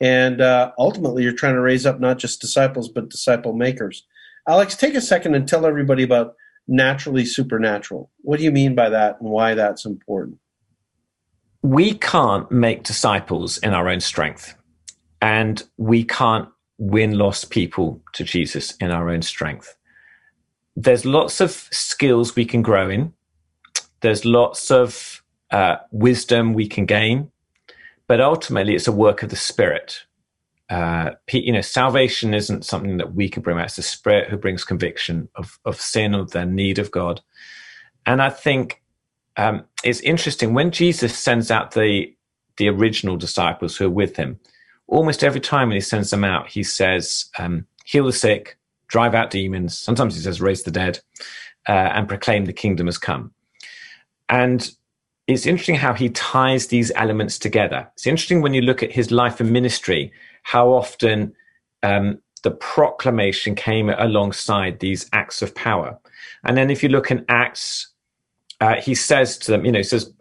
[0.00, 4.06] and uh, ultimately you're trying to raise up not just disciples but disciple makers.
[4.46, 6.34] Alex, take a second and tell everybody about
[6.66, 8.10] naturally supernatural.
[8.20, 10.38] What do you mean by that, and why that's important?
[11.62, 14.54] We can't make disciples in our own strength,
[15.20, 19.76] and we can't win lost people to Jesus in our own strength.
[20.76, 23.12] There's lots of skills we can grow in.
[24.00, 27.32] There's lots of uh, wisdom we can gain,
[28.06, 30.04] but ultimately it's a work of the Spirit.
[30.70, 33.58] Uh, you know, salvation isn't something that we can bring.
[33.58, 37.20] Out, it's the Spirit who brings conviction of of sin, of the need of God.
[38.06, 38.82] And I think
[39.38, 42.14] um, it's interesting when Jesus sends out the
[42.58, 44.38] the original disciples who are with him.
[44.88, 49.14] Almost every time when he sends them out, he says, um, "Heal the sick, drive
[49.14, 51.00] out demons." Sometimes he says, "Raise the dead,"
[51.68, 53.32] uh, and proclaim the kingdom has come.
[54.28, 54.70] And
[55.28, 57.88] it's interesting how he ties these elements together.
[57.94, 61.34] It's interesting when you look at his life and ministry, how often
[61.82, 65.98] um, the proclamation came alongside these acts of power.
[66.44, 67.88] And then if you look in Acts
[68.60, 70.12] uh, he says to them, you know, he says,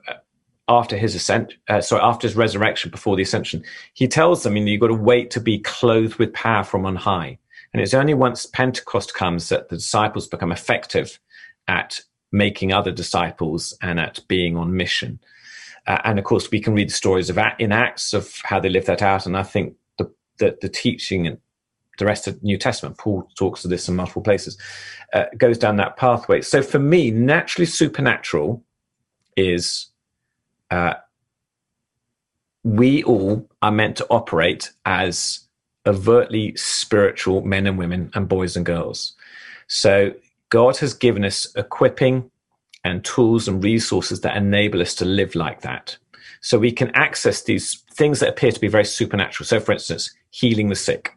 [0.68, 4.66] after his ascent, uh, sorry, after his resurrection, before the ascension, he tells them, you
[4.66, 7.38] know, you've got to wait to be clothed with power from on high.
[7.74, 11.20] And it's only once Pentecost comes that the disciples become effective
[11.68, 15.20] at making other disciples and at being on mission.
[15.86, 18.70] Uh, and of course, we can read the stories of in Acts of how they
[18.70, 19.26] live that out.
[19.26, 21.38] And I think the, the, the teaching
[21.98, 24.58] the rest of New Testament, Paul talks to this in multiple places,
[25.14, 26.42] uh, goes down that pathway.
[26.42, 28.64] So for me, naturally supernatural
[29.36, 29.88] is
[30.72, 30.96] uh,
[32.64, 35.42] we all are meant to operate as
[35.86, 39.14] overtly spiritual men and women and boys and girls.
[39.68, 40.14] So
[40.50, 42.30] God has given us equipping
[42.84, 45.98] and tools and resources that enable us to live like that.
[46.42, 49.46] So we can access these things that appear to be very supernatural.
[49.46, 51.17] So, for instance, healing the sick,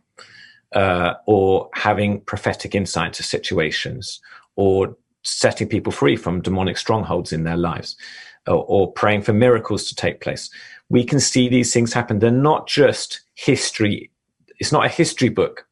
[0.74, 4.20] uh, or having prophetic insight to situations,
[4.56, 7.96] or setting people free from demonic strongholds in their lives,
[8.46, 10.50] or, or praying for miracles to take place.
[10.88, 12.18] We can see these things happen.
[12.18, 14.10] They're not just history.
[14.58, 15.66] It's not a history book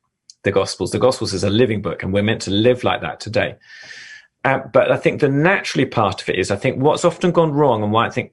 [0.45, 0.93] the Gospels.
[0.93, 3.57] The Gospels is a living book, and we're meant to live like that today.
[4.45, 7.53] Uh, but I think the naturally part of it is, I think what's often gone
[7.53, 8.33] wrong, and why I think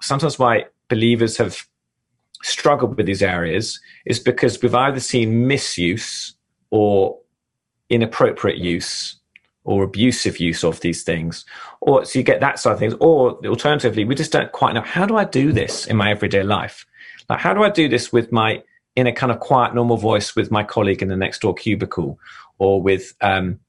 [0.00, 1.66] sometimes why believers have
[2.42, 6.34] struggled with these areas is because we've either seen misuse
[6.70, 7.18] or
[7.88, 9.16] inappropriate use
[9.64, 11.44] or abusive use of these things,
[11.80, 14.80] or so you get that side of things, or alternatively, we just don't quite know
[14.80, 16.86] how do I do this in my everyday life?
[17.28, 18.62] Like, how do I do this with my
[18.96, 22.18] in a kind of quiet, normal voice with my colleague in the next door cubicle,
[22.58, 23.60] or with um,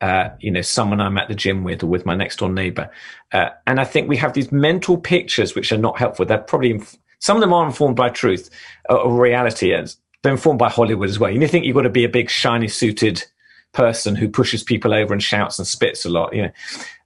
[0.00, 2.90] uh, you know someone I'm at the gym with, or with my next door neighbor.
[3.32, 6.24] Uh, and I think we have these mental pictures which are not helpful.
[6.26, 8.50] They're probably inf- some of them are informed by truth
[8.88, 11.30] or, or reality, and they're informed by Hollywood as well.
[11.30, 13.24] You think you've got to be a big, shiny suited
[13.72, 16.34] person who pushes people over and shouts and spits a lot.
[16.34, 16.50] You know.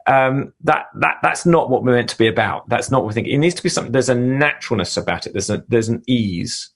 [0.09, 2.68] Um, that that that's not what we're meant to be about.
[2.68, 3.29] That's not what we think.
[3.29, 3.92] It needs to be something.
[3.92, 5.33] There's a naturalness about it.
[5.33, 6.70] There's a there's an ease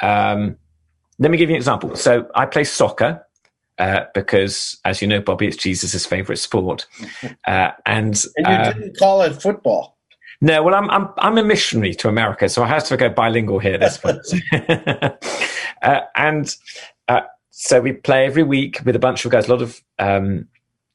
[0.00, 0.56] um,
[1.18, 1.94] let me give you an example.
[1.96, 3.26] So I play soccer
[3.78, 6.86] uh, because, as you know, Bobby, it's Jesus' favorite sport.
[7.46, 9.98] Uh, and, and you uh, didn't call it football.
[10.40, 13.58] No, well, I'm I'm I'm a missionary to America, so I have to go bilingual
[13.58, 14.20] here at this point.
[15.82, 16.56] uh, and
[17.08, 19.48] uh, so we play every week with a bunch of guys.
[19.48, 20.48] A lot of um,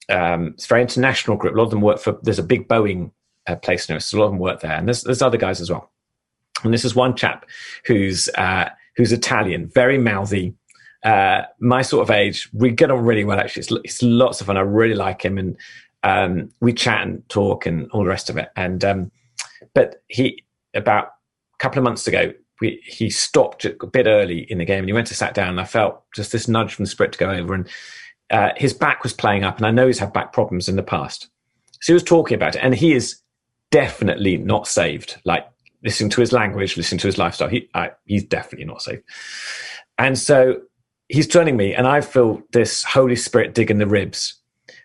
[0.09, 1.53] um, it's a very international group.
[1.53, 2.17] A lot of them work for.
[2.23, 3.11] There's a big Boeing
[3.45, 4.05] uh, place near us.
[4.07, 5.91] So a lot of them work there, and there's there's other guys as well.
[6.63, 7.45] And this is one chap
[7.85, 10.55] who's uh, who's Italian, very mouthy,
[11.03, 12.49] uh, my sort of age.
[12.51, 13.61] We get on really well, actually.
[13.61, 14.57] It's, it's lots of fun.
[14.57, 15.37] I really like him.
[15.37, 15.57] And
[16.03, 18.49] um, we chat and talk and all the rest of it.
[18.55, 19.11] And, um,
[19.73, 21.05] but he, about
[21.53, 24.87] a couple of months ago, we, he stopped a bit early in the game and
[24.87, 27.19] he went to sat down and I felt just this nudge from the spirit to
[27.19, 27.67] go over and
[28.31, 30.83] uh, his back was playing up and I know he's had back problems in the
[30.83, 31.27] past.
[31.81, 33.19] So he was talking about it and he is
[33.71, 35.17] definitely not saved.
[35.25, 35.45] Like
[35.83, 39.03] listening to his language, listening to his lifestyle, he, I, he's definitely not saved.
[39.97, 40.61] And so
[41.07, 44.35] he's turning me, and I feel this Holy Spirit dig in the ribs.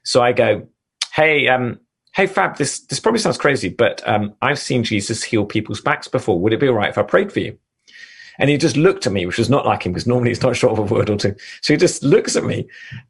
[0.05, 0.67] So I go,
[1.13, 1.81] "Hey, um,
[2.13, 6.09] hey, Fab, this this probably sounds crazy, but um, I've seen Jesus heal people's backs
[6.09, 6.39] before.
[6.41, 7.59] Would it be all right if I prayed for you?"
[8.39, 10.57] And he just looked at me, which was not like him because normally he's not
[10.57, 11.35] short of a word or two.
[11.61, 12.69] So he just looks at me,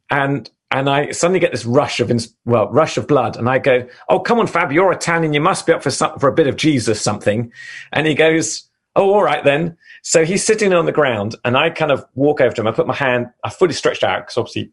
[0.09, 2.11] and and I suddenly get this rush of
[2.45, 5.65] well, rush of blood, and I go, "Oh, come on, Fab, you're Italian, you must
[5.65, 7.51] be up for some, for a bit of Jesus something."
[7.91, 11.69] And he goes, "Oh, all right then." So he's sitting on the ground, and I
[11.69, 12.67] kind of walk over to him.
[12.67, 14.71] I put my hand, I fully stretched out because obviously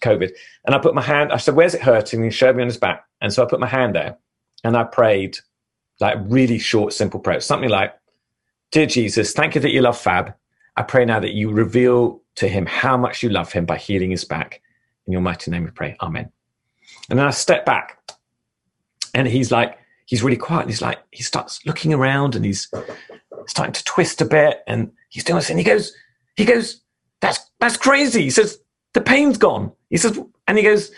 [0.00, 0.30] COVID,
[0.64, 1.32] and I put my hand.
[1.32, 3.48] I said, "Where's it hurting?" And he showed me on his back, and so I
[3.48, 4.16] put my hand there,
[4.64, 5.38] and I prayed
[6.00, 7.94] like really short, simple prayer, something like,
[8.72, 10.34] "Dear Jesus, thank you that you love Fab.
[10.76, 14.10] I pray now that you reveal to him how much you love him by healing
[14.10, 14.60] his back."
[15.06, 15.96] In your mighty name we pray.
[16.00, 16.30] Amen.
[17.08, 17.98] And then I step back
[19.14, 20.66] and he's like, he's really quiet.
[20.66, 22.68] He's like, he starts looking around and he's
[23.46, 25.92] starting to twist a bit and he's doing this and he goes,
[26.36, 26.82] he goes,
[27.20, 28.22] that's, that's crazy.
[28.22, 28.58] He says,
[28.96, 29.70] the pain's gone.
[29.90, 30.90] He says, and he goes,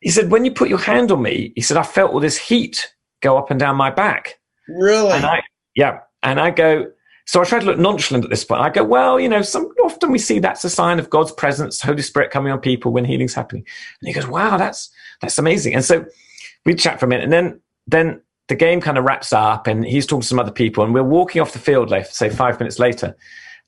[0.00, 2.38] he said, when you put your hand on me, he said, I felt all this
[2.38, 4.38] heat go up and down my back.
[4.68, 5.10] Really?
[5.10, 5.42] And I,
[5.74, 5.98] yeah.
[6.22, 6.86] And I go,
[7.26, 8.60] so I try to look nonchalant at this point.
[8.60, 11.82] I go, well, you know, some, often we see that's a sign of God's presence,
[11.82, 13.66] Holy Spirit coming on people when healing's happening.
[14.00, 14.88] And he goes, wow, that's,
[15.20, 15.74] that's amazing.
[15.74, 16.06] And so
[16.64, 19.84] we chat for a minute and then, then the game kind of wraps up and
[19.84, 22.60] he's talking to some other people and we're walking off the field, like say five
[22.60, 23.16] minutes later.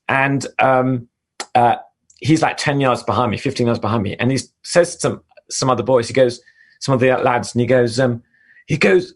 [0.07, 1.09] And, um,
[1.55, 1.75] uh,
[2.21, 4.15] he's like 10 yards behind me, 15 yards behind me.
[4.17, 6.41] And he says to some, some other boys, he goes,
[6.79, 8.23] some of the lads, and he goes, um,
[8.67, 9.13] he goes,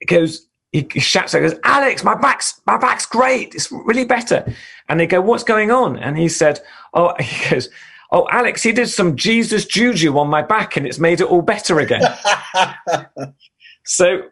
[0.00, 3.54] he goes, he, he shouts out, he goes, Alex, my back's, my back's great.
[3.54, 4.44] It's really better.
[4.88, 5.98] And they go, what's going on?
[5.98, 6.60] And he said,
[6.94, 7.68] oh, he goes,
[8.12, 11.42] oh, Alex, he did some Jesus juju on my back and it's made it all
[11.42, 12.02] better again.
[13.84, 14.22] so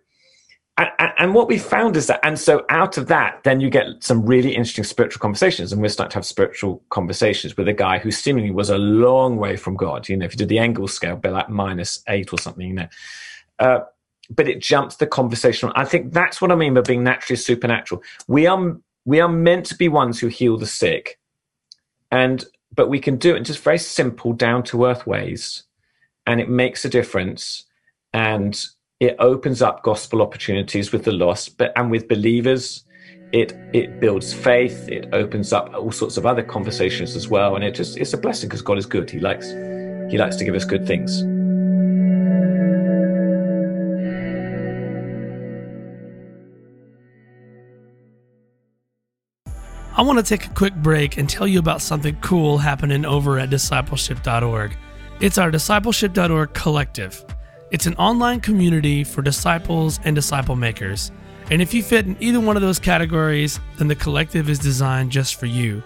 [0.76, 3.86] and, and, what we found is that, and so out of that, then you get
[4.00, 5.72] some really interesting spiritual conversations.
[5.72, 9.36] And we're starting to have spiritual conversations with a guy who seemingly was a long
[9.36, 10.08] way from God.
[10.08, 12.74] You know, if you did the Engel scale, be like minus eight or something, you
[12.74, 12.88] know.
[13.60, 13.80] Uh,
[14.30, 15.70] but it jumps the conversation.
[15.76, 18.02] I think that's what I mean by being naturally supernatural.
[18.26, 21.20] We are we are meant to be ones who heal the sick,
[22.10, 25.64] and but we can do it in just very simple, down to earth ways,
[26.26, 27.64] and it makes a difference.
[28.12, 28.64] And
[29.04, 32.84] it opens up gospel opportunities with the lost, but and with believers,
[33.32, 34.88] it it builds faith.
[34.88, 38.18] It opens up all sorts of other conversations as well, and it just it's a
[38.18, 39.10] blessing because God is good.
[39.10, 39.50] He likes
[40.10, 41.22] he likes to give us good things.
[49.96, 53.38] I want to take a quick break and tell you about something cool happening over
[53.38, 54.76] at discipleship.org.
[55.20, 57.24] It's our discipleship.org collective.
[57.74, 61.10] It's an online community for disciples and disciple makers.
[61.50, 65.10] And if you fit in either one of those categories, then the collective is designed
[65.10, 65.82] just for you.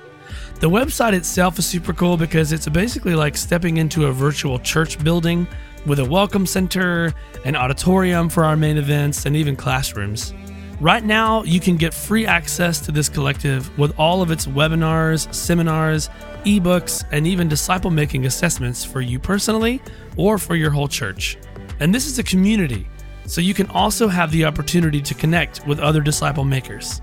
[0.61, 5.03] The website itself is super cool because it's basically like stepping into a virtual church
[5.03, 5.49] building
[5.87, 7.15] with a welcome center,
[7.47, 10.35] an auditorium for our main events, and even classrooms.
[10.83, 15.33] Right now, you can get free access to this collective with all of its webinars,
[15.35, 16.11] seminars,
[16.45, 19.81] ebooks, and even disciple making assessments for you personally
[20.19, 21.39] or for your whole church.
[21.81, 22.89] And this is a community,
[23.27, 27.01] so you can also have the opportunity to connect with other disciple makers.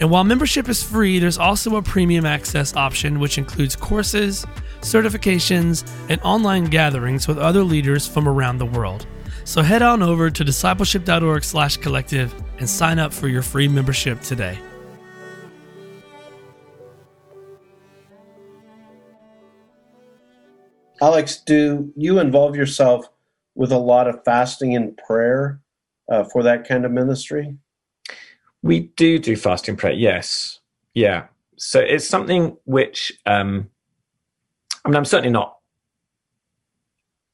[0.00, 4.46] And while membership is free, there's also a premium access option which includes courses,
[4.80, 9.06] certifications, and online gatherings with other leaders from around the world.
[9.44, 14.20] So head on over to discipleship.org slash collective and sign up for your free membership
[14.20, 14.58] today.
[21.00, 23.11] Alex, do you involve yourself
[23.62, 25.60] with a lot of fasting and prayer
[26.10, 27.56] uh, for that kind of ministry?
[28.60, 30.58] We do do fasting prayer, yes.
[30.94, 31.26] Yeah.
[31.58, 33.70] So it's something which, um,
[34.84, 35.58] I mean, I'm certainly not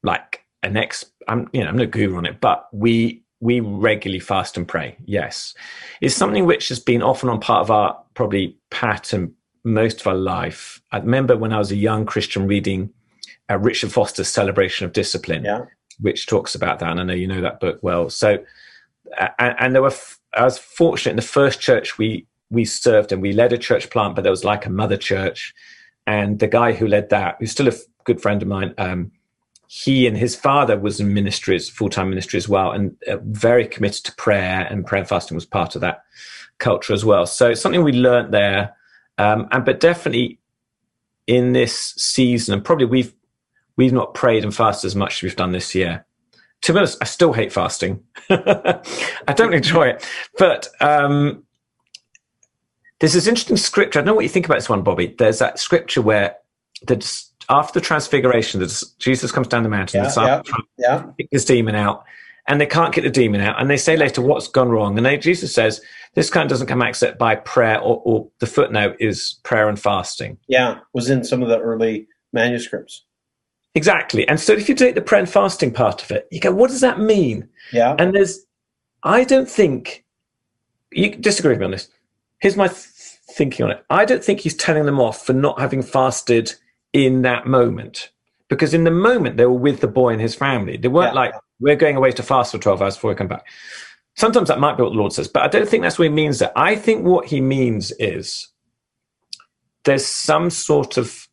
[0.03, 4.21] like an ex, I'm, you know, I'm no guru on it, but we, we regularly
[4.21, 4.99] fast and pray.
[5.07, 5.55] Yes.
[6.03, 9.33] It's something which has been often on part of our probably pattern
[9.65, 10.83] most of our life.
[10.93, 12.91] I remember when I was a young Christian reading
[13.49, 15.47] uh, Richard Foster's Celebration of Discipline.
[15.47, 15.65] Yeah
[16.01, 16.91] which talks about that.
[16.91, 18.11] And I know you know that book well.
[18.11, 18.39] So,
[19.39, 19.95] and, and there were,
[20.35, 23.91] I was fortunate in the first church we, we served and we led a church
[23.91, 25.55] plant, but there was like a mother church.
[26.07, 27.73] And the guy who led that, who's still a
[28.05, 29.13] good friend of mine, um,
[29.67, 34.03] he and his father was in ministries, full-time ministry as well, and uh, very committed
[34.05, 36.05] to prayer and prayer and fasting was part of that
[36.57, 37.27] culture as well.
[37.27, 38.75] So it's something we learned there.
[39.19, 40.39] Um, and, but definitely
[41.27, 43.13] in this season, and probably we've
[43.79, 46.05] we've not prayed and fasted as much as we've done this year.
[46.63, 48.03] To be honest, I still hate fasting.
[48.29, 50.07] I don't enjoy it.
[50.37, 51.45] But um,
[52.99, 54.01] there's this interesting scripture.
[54.01, 55.15] I don't know what you think about this one, Bobby.
[55.17, 56.37] There's that scripture where
[56.87, 56.97] the,
[57.49, 58.67] after the transfiguration,
[58.99, 60.43] Jesus comes down the mountain, yeah, yeah,
[60.77, 61.05] yeah.
[61.17, 62.05] kick this demon out,
[62.49, 63.61] and they can't get the demon out.
[63.61, 64.97] And they say later, what's gone wrong?
[64.97, 65.81] And they, Jesus says,
[66.15, 69.69] this kind of doesn't come out except by prayer, or, or the footnote is prayer
[69.69, 70.39] and fasting.
[70.49, 73.05] Yeah, was in some of the early manuscripts.
[73.75, 74.27] Exactly.
[74.27, 76.71] And so if you take the prayer and fasting part of it, you go, what
[76.71, 77.49] does that mean?
[77.73, 77.95] Yeah.
[77.99, 78.45] And there's,
[79.03, 80.05] I don't think,
[80.91, 81.89] you disagree with me on this.
[82.41, 82.79] Here's my th-
[83.33, 83.85] thinking on it.
[83.91, 86.55] I don't think he's telling them off for not having fasted
[86.93, 88.11] in that moment.
[88.49, 90.77] Because in the moment, they were with the boy and his family.
[90.77, 91.21] They weren't yeah.
[91.21, 93.47] like, we're going away to fast for 12 hours before we come back.
[94.17, 96.15] Sometimes that might be what the Lord says, but I don't think that's what he
[96.15, 96.53] means there.
[96.57, 98.49] I think what he means is
[99.85, 101.28] there's some sort of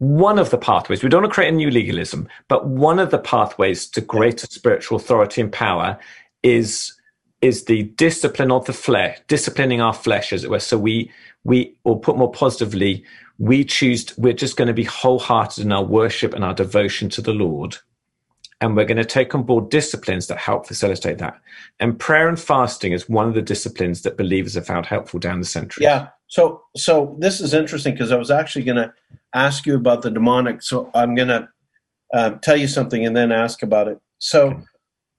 [0.00, 3.10] one of the pathways, we don't want to create a new legalism, but one of
[3.10, 5.98] the pathways to greater spiritual authority and power
[6.42, 6.94] is
[7.42, 10.58] is the discipline of the flesh, disciplining our flesh, as it were.
[10.58, 11.12] So we
[11.44, 13.04] we or put more positively,
[13.38, 17.20] we choose we're just going to be wholehearted in our worship and our devotion to
[17.20, 17.76] the Lord.
[18.62, 21.38] And we're going to take on board disciplines that help facilitate that.
[21.78, 25.40] And prayer and fasting is one of the disciplines that believers have found helpful down
[25.40, 25.84] the century.
[25.84, 26.08] Yeah.
[26.26, 28.94] So so this is interesting because I was actually going to
[29.34, 30.62] ask you about the demonic.
[30.62, 31.48] So I'm going to
[32.12, 34.00] uh, tell you something and then ask about it.
[34.18, 34.60] So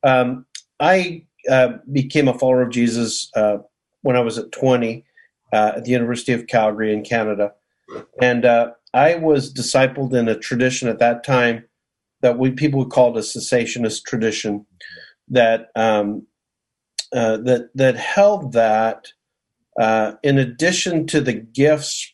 [0.04, 0.46] um,
[0.80, 3.58] I uh, became a follower of Jesus uh,
[4.02, 5.06] when I was at 20
[5.54, 7.54] uh, at the University of Calgary in Canada.
[8.22, 11.66] And uh, I was discipled in a tradition at that time
[12.22, 14.66] that we people would call it a cessationist tradition
[15.28, 16.26] that um,
[17.14, 19.12] uh, that that held that
[20.24, 22.14] in addition to the gifts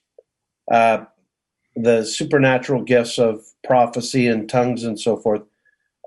[0.72, 1.06] uh,
[1.78, 5.42] the supernatural gifts of prophecy and tongues and so forth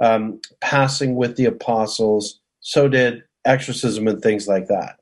[0.02, 2.40] um, passing with the apostles.
[2.60, 4.96] So did exorcism and things like that.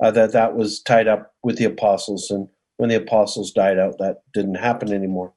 [0.00, 3.98] Uh, that that was tied up with the apostles, and when the apostles died out,
[3.98, 5.32] that didn't happen anymore.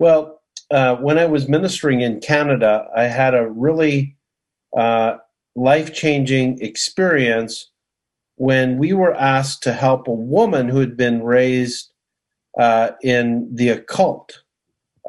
[0.00, 0.40] Well,
[0.72, 4.16] uh, when I was ministering in Canada, I had a really
[4.76, 5.18] uh,
[5.54, 7.70] life changing experience
[8.34, 11.92] when we were asked to help a woman who had been raised
[12.58, 14.42] uh, in the occult,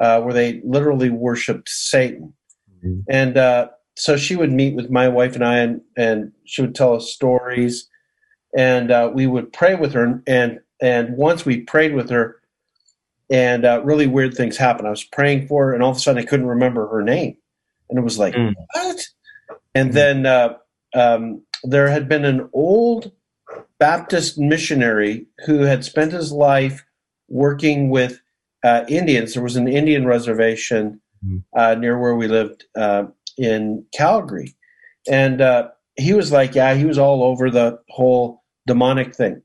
[0.00, 2.32] uh, where they literally worshipped Satan.
[2.76, 3.00] Mm-hmm.
[3.08, 6.74] And uh, so she would meet with my wife and I, and, and she would
[6.74, 7.88] tell us stories,
[8.56, 10.22] and uh, we would pray with her.
[10.26, 12.40] And and once we prayed with her,
[13.30, 14.88] and uh, really weird things happened.
[14.88, 17.36] I was praying for her, and all of a sudden I couldn't remember her name,
[17.88, 18.54] and it was like mm.
[18.74, 19.00] what?
[19.74, 19.94] And mm.
[19.94, 20.54] then uh,
[20.94, 23.12] um, there had been an old
[23.78, 26.84] Baptist missionary who had spent his life
[27.30, 28.20] working with
[28.62, 29.34] uh, Indians.
[29.34, 31.42] There was an Indian reservation mm.
[31.56, 33.04] uh, near where we lived uh,
[33.38, 34.54] in Calgary,
[35.08, 39.42] and uh, he was like, "Yeah, he was all over the whole demonic thing."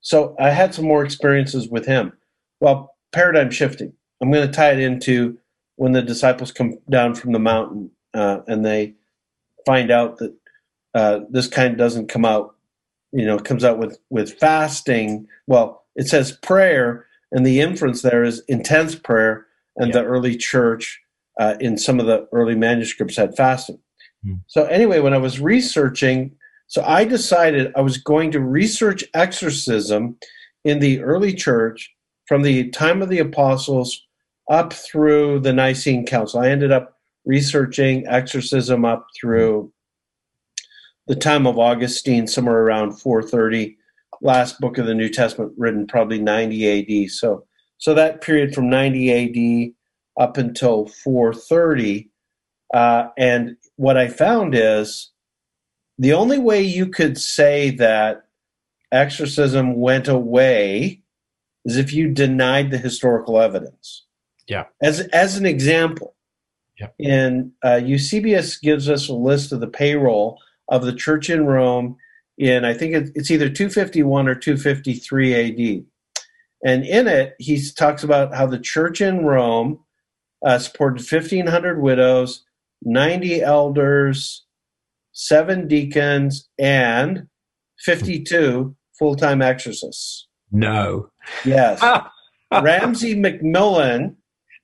[0.00, 2.12] So I had some more experiences with him.
[2.60, 3.92] Well, paradigm shifting.
[4.20, 5.36] I'm going to tie it into
[5.76, 8.94] when the disciples come down from the mountain uh, and they
[9.66, 10.34] find out that
[10.94, 12.54] uh, this kind doesn't come out,
[13.12, 15.26] you know, comes out with with fasting.
[15.46, 20.00] Well, it says prayer, and the inference there is intense prayer, and yeah.
[20.00, 21.00] the early church
[21.40, 23.78] uh, in some of the early manuscripts had fasting.
[24.24, 24.34] Hmm.
[24.46, 26.36] So anyway, when I was researching,
[26.68, 30.16] so I decided I was going to research exorcism
[30.64, 31.92] in the early church
[32.26, 34.06] from the time of the apostles
[34.50, 36.40] up through the Nicene Council.
[36.40, 39.72] I ended up researching exorcism up through
[41.06, 43.76] the time of Augustine, somewhere around 430.
[44.22, 47.10] Last book of the New Testament written probably 90 AD.
[47.10, 47.44] So,
[47.78, 49.72] so that period from 90
[50.18, 52.10] AD up until 430.
[52.72, 55.10] Uh, and what I found is
[55.98, 58.26] the only way you could say that
[58.92, 61.02] exorcism went away
[61.64, 64.04] is if you denied the historical evidence.
[64.46, 64.64] Yeah.
[64.80, 66.14] As as an example,
[66.78, 66.88] yeah.
[67.00, 71.96] and uh, Eusebius gives us a list of the payroll of the church in Rome
[72.38, 75.84] in I think it's either 251 or 253 AD,
[76.64, 79.80] and in it he talks about how the church in Rome
[80.44, 82.44] uh, supported 1,500 widows,
[82.82, 84.44] 90 elders,
[85.12, 87.26] seven deacons, and
[87.80, 90.28] 52 full-time exorcists.
[90.52, 91.10] No.
[91.44, 91.82] Yes.
[92.52, 94.16] Ramsay MacMullen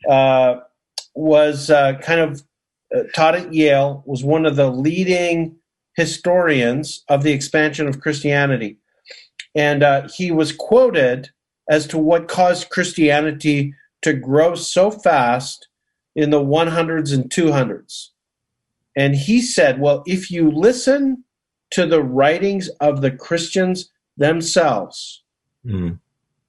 [0.08, 0.56] uh,
[1.14, 2.42] was uh, kind of
[2.94, 5.56] uh, taught at Yale, was one of the leading
[5.94, 8.78] historians of the expansion of Christianity.
[9.54, 11.30] And uh, he was quoted
[11.68, 15.68] as to what caused Christianity to grow so fast
[16.16, 18.08] in the 100s and 200s.
[18.96, 21.24] And he said, well, if you listen
[21.70, 25.22] to the writings of the Christians themselves,
[25.66, 25.98] mm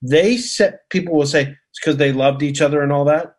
[0.03, 3.37] they said people will say it's because they loved each other and all that.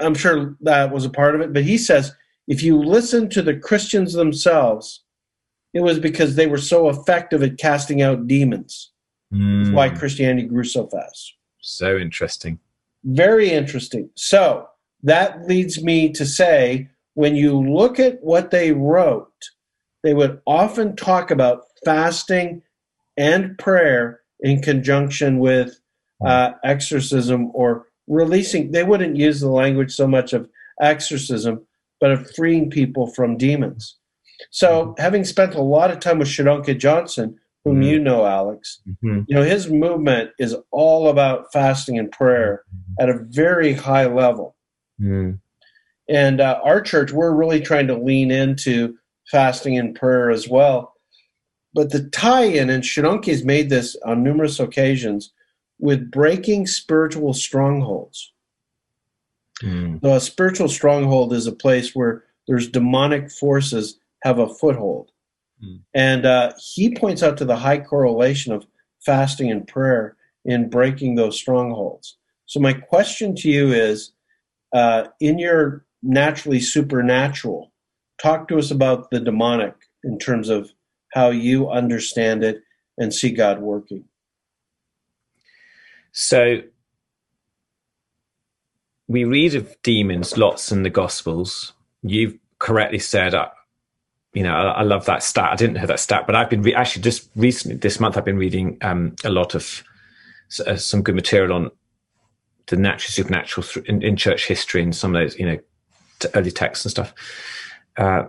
[0.00, 2.12] I'm sure that was a part of it, but he says
[2.48, 5.01] if you listen to the Christians themselves,
[5.72, 8.90] it was because they were so effective at casting out demons.
[9.32, 9.64] Mm.
[9.64, 9.96] That's why hmm.
[9.96, 11.34] Christianity grew so fast.
[11.60, 12.58] So interesting.
[13.04, 14.10] Very interesting.
[14.14, 14.68] So
[15.02, 19.50] that leads me to say when you look at what they wrote,
[20.02, 22.62] they would often talk about fasting
[23.16, 25.78] and prayer in conjunction with
[26.24, 28.70] uh, exorcism or releasing.
[28.70, 30.48] They wouldn't use the language so much of
[30.80, 31.64] exorcism,
[32.00, 33.96] but of freeing people from demons.
[34.50, 37.82] So, having spent a lot of time with Shodankeh Johnson, whom mm-hmm.
[37.82, 39.22] you know, Alex, mm-hmm.
[39.26, 43.02] you know his movement is all about fasting and prayer mm-hmm.
[43.02, 44.56] at a very high level.
[45.00, 45.36] Mm-hmm.
[46.08, 48.96] And uh, our church, we're really trying to lean into
[49.30, 50.94] fasting and prayer as well.
[51.74, 55.32] But the tie-in, and has made this on numerous occasions,
[55.78, 58.32] with breaking spiritual strongholds.
[59.62, 60.00] Mm.
[60.02, 65.10] So a spiritual stronghold is a place where there's demonic forces have a foothold.
[65.62, 65.80] Mm.
[65.94, 68.66] And uh, he points out to the high correlation of
[69.04, 72.16] fasting and prayer in breaking those strongholds.
[72.46, 74.12] So my question to you is,
[74.72, 77.72] uh, in your naturally supernatural,
[78.20, 80.70] talk to us about the demonic in terms of
[81.12, 82.62] how you understand it
[82.98, 84.04] and see God working.
[86.12, 86.62] So
[89.08, 91.72] we read of demons lots in the Gospels.
[92.02, 93.48] You've correctly said, uh,
[94.32, 95.50] you know, I, I, love that stat.
[95.52, 98.16] I didn't know that stat, but I've been re- actually just recently this month.
[98.16, 99.82] I've been reading um, a lot of
[100.66, 101.70] uh, some good material on
[102.66, 105.58] the natural supernatural th- in, in, church history and some of those, you know,
[106.20, 107.12] t- early texts and stuff.
[107.96, 108.24] Uh,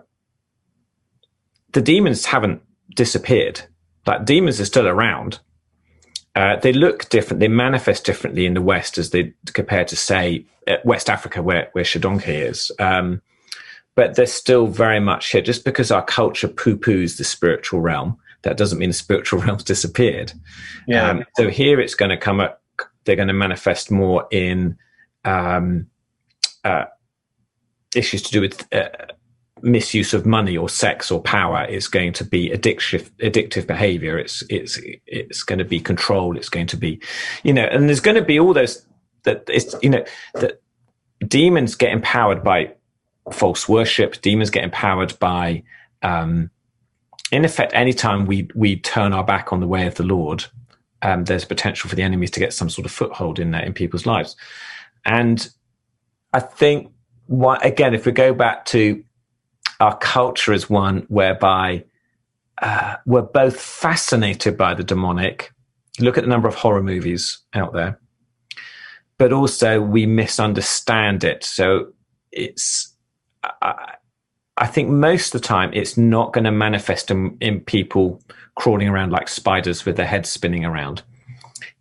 [1.71, 2.61] the demons haven't
[2.95, 3.61] disappeared.
[4.05, 5.39] Like demons are still around.
[6.35, 7.39] Uh, they look different.
[7.39, 11.69] They manifest differently in the West as they compared to, say, uh, West Africa, where
[11.73, 12.71] where Shodankeh is.
[12.79, 13.21] Um,
[13.95, 15.41] but they're still very much here.
[15.41, 20.33] Just because our culture poo-poos the spiritual realm, that doesn't mean the spiritual realm's disappeared.
[20.87, 21.09] Yeah.
[21.09, 22.61] Um, so here it's going to come up.
[23.05, 24.77] They're going to manifest more in
[25.25, 25.87] um,
[26.63, 26.85] uh,
[27.95, 28.89] issues to do with uh,
[29.61, 34.43] misuse of money or sex or power is going to be addictive addictive behavior it's
[34.49, 34.77] it's
[35.07, 37.01] it's going to be control it's going to be
[37.43, 38.85] you know and there's going to be all those
[39.23, 40.61] that it's you know that
[41.25, 42.69] demons get empowered by
[43.31, 45.63] false worship demons get empowered by
[46.01, 46.49] um
[47.31, 50.45] in effect anytime we we turn our back on the way of the lord
[51.01, 53.73] um, there's potential for the enemies to get some sort of foothold in that in
[53.73, 54.35] people's lives
[55.05, 55.49] and
[56.33, 56.91] i think
[57.27, 59.03] what again if we go back to
[59.79, 61.83] our culture is one whereby
[62.61, 65.51] uh, we're both fascinated by the demonic.
[65.99, 67.99] Look at the number of horror movies out there,
[69.17, 71.43] but also we misunderstand it.
[71.43, 71.93] So
[72.31, 72.92] it's,
[73.43, 73.95] I,
[74.57, 78.21] I think most of the time it's not going to manifest in, in people
[78.55, 81.03] crawling around like spiders with their heads spinning around.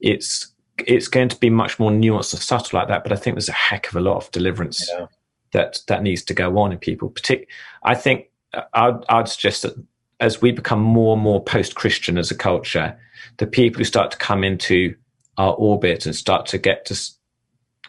[0.00, 0.48] It's
[0.86, 3.02] it's going to be much more nuanced and subtle like that.
[3.02, 5.06] But I think there's a heck of a lot of deliverance yeah
[5.52, 7.10] that that needs to go on in people.
[7.10, 7.46] Partic-
[7.84, 9.74] I think uh, I'd, I'd suggest that
[10.20, 12.98] as we become more and more post-Christian as a culture,
[13.38, 14.94] the people who start to come into
[15.36, 16.96] our orbit and start to get to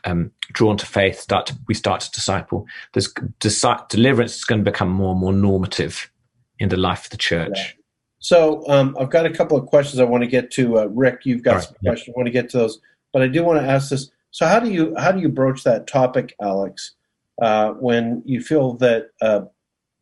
[0.06, 2.66] um, drawn to faith, start to, we start to disciple.
[2.94, 6.12] There's disi- deliverance is going to become more and more normative
[6.60, 7.58] in the life of the church.
[7.58, 7.82] Yeah.
[8.20, 10.80] So um, I've got a couple of questions I want to get to.
[10.80, 11.64] Uh, Rick, you've got right.
[11.64, 12.14] some questions.
[12.16, 12.80] I want to get to those,
[13.12, 14.10] but I do want to ask this.
[14.32, 16.96] So how do you how do you broach that topic, Alex?
[17.42, 19.42] uh, when you feel that uh,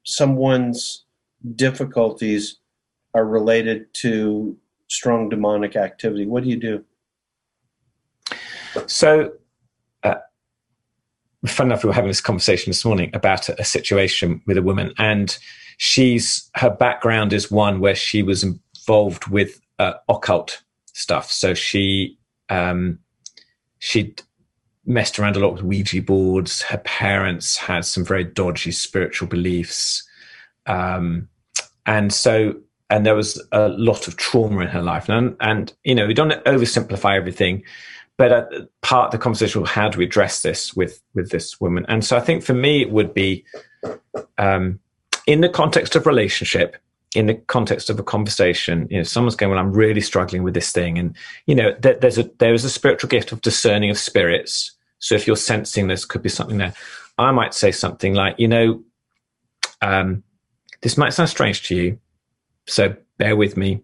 [0.03, 1.05] someone's
[1.55, 2.57] difficulties
[3.13, 6.25] are related to strong demonic activity?
[6.25, 6.83] What do you do?
[8.87, 9.33] So,
[11.45, 14.61] fun enough, we were having this conversation this morning about a, a, situation with a
[14.61, 15.37] woman, and
[15.77, 20.61] she's her background is one where she was involved with uh, occult
[20.93, 21.31] stuff.
[21.31, 22.17] So she
[22.49, 22.99] um,
[23.79, 24.21] she'd
[24.85, 26.61] messed around a lot with Ouija boards.
[26.61, 30.03] Her parents had some very dodgy spiritual beliefs.
[30.65, 31.29] Um,
[31.85, 32.55] and so,
[32.89, 35.09] and there was a lot of trauma in her life.
[35.09, 37.63] And, and you know, we don't oversimplify everything,
[38.21, 41.87] but uh, part of the conversation, how do we address this with, with this woman?
[41.87, 43.43] And so I think for me, it would be
[44.37, 44.79] um,
[45.25, 46.77] in the context of relationship,
[47.15, 50.53] in the context of a conversation, you know, someone's going, "Well, I'm really struggling with
[50.53, 51.15] this thing," and
[51.47, 54.71] you know, th- there's a there is a spiritual gift of discerning of spirits.
[54.99, 56.75] So if you're sensing this could be something there,
[57.17, 58.83] I might say something like, you know,
[59.81, 60.21] um,
[60.81, 61.99] this might sound strange to you,
[62.67, 63.81] so bear with me.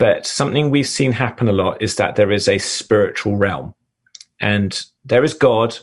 [0.00, 3.74] But something we've seen happen a lot is that there is a spiritual realm,
[4.40, 5.76] and there is God,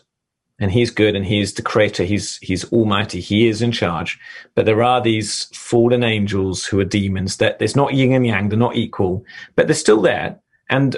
[0.60, 2.04] and he's good and he's the creator.
[2.04, 3.22] He's he's almighty.
[3.22, 4.20] He is in charge.
[4.56, 8.50] But there are these fallen angels who are demons that there's not yin and yang.
[8.50, 9.24] They're not equal
[9.56, 10.40] but they're still there.
[10.70, 10.98] And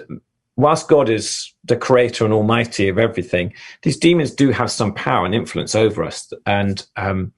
[0.56, 3.54] whilst god is the creator and almighty of everything
[3.84, 6.32] these demons do have some power and influence over us.
[6.46, 7.34] And um,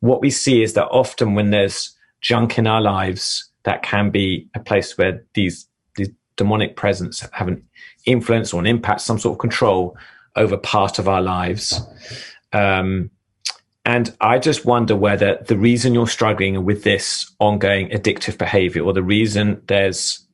[0.00, 4.48] what we see is that often when there's junk in our lives that can be
[4.54, 7.62] a place where these these demonic presence have an
[8.06, 9.96] influence or an impact some sort of control
[10.36, 11.80] over part of our lives.
[12.52, 13.10] Um,
[13.84, 18.92] and I just wonder whether the reason you're struggling with this ongoing addictive behavior, or
[18.92, 20.24] the reason there's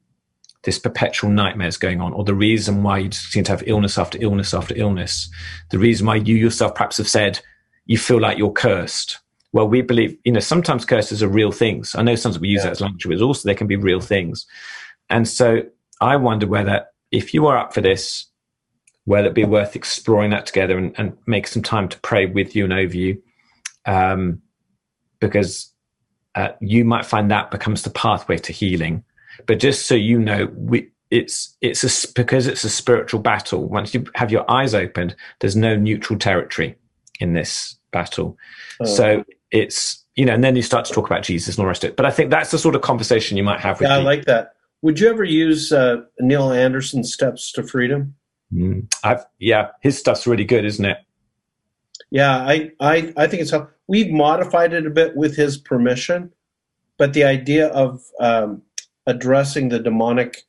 [0.64, 4.18] this perpetual nightmares going on, or the reason why you seem to have illness after
[4.20, 5.30] illness after illness,
[5.70, 7.40] the reason why you yourself perhaps have said
[7.86, 9.18] you feel like you're cursed.
[9.56, 11.94] Well, we believe, you know, sometimes curses are real things.
[11.94, 12.64] I know sometimes we use yeah.
[12.64, 14.44] that as language, but also they can be real things.
[15.08, 15.62] And so
[15.98, 18.26] I wonder whether if you are up for this,
[19.06, 22.54] whether it'd be worth exploring that together and, and make some time to pray with
[22.54, 23.22] you and over you.
[23.86, 24.42] Um,
[25.20, 25.72] because
[26.34, 29.04] uh, you might find that becomes the pathway to healing.
[29.46, 33.66] But just so you know, we, it's it's a, because it's a spiritual battle.
[33.66, 36.76] Once you have your eyes opened, there's no neutral territory
[37.20, 38.36] in this battle.
[38.80, 38.84] Oh.
[38.84, 41.68] So it's you know, and then you start to talk about Jesus and all the
[41.68, 41.96] rest of it.
[41.96, 43.88] But I think that's the sort of conversation you might have with.
[43.88, 44.08] Yeah, people.
[44.08, 44.52] I like that.
[44.82, 48.14] Would you ever use uh, Neil Anderson's Steps to Freedom?
[48.52, 48.92] Mm.
[49.04, 50.98] I've, yeah, his stuff's really good, isn't it?
[52.10, 56.32] Yeah, I, I, I think it's how we've modified it a bit with his permission,
[56.98, 58.62] but the idea of um,
[59.06, 60.42] addressing the demonic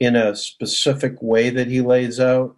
[0.00, 2.56] in a specific way that he lays out,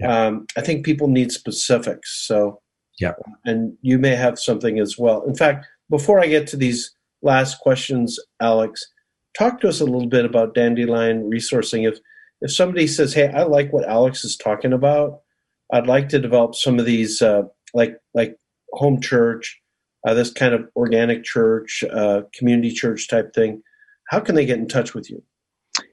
[0.00, 0.26] yeah.
[0.26, 2.26] um, I think people need specifics.
[2.26, 2.60] So,
[3.02, 5.22] yeah, and you may have something as well.
[5.24, 8.86] In fact, before I get to these last questions, Alex,
[9.36, 11.88] talk to us a little bit about dandelion resourcing.
[11.88, 11.98] If
[12.40, 15.20] if somebody says, "Hey, I like what Alex is talking about,"
[15.72, 17.42] I'd like to develop some of these, uh,
[17.74, 18.36] like like
[18.72, 19.60] home church,
[20.06, 23.62] uh, this kind of organic church, uh, community church type thing.
[24.10, 25.20] How can they get in touch with you?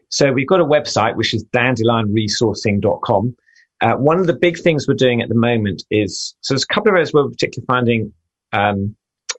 [0.10, 3.36] So we've got a website which is dandelionresourcing.com.
[3.82, 6.74] Uh, one of the big things we're doing at the moment is so there's a
[6.74, 8.14] couple of areas where we're particularly finding
[8.52, 8.96] um,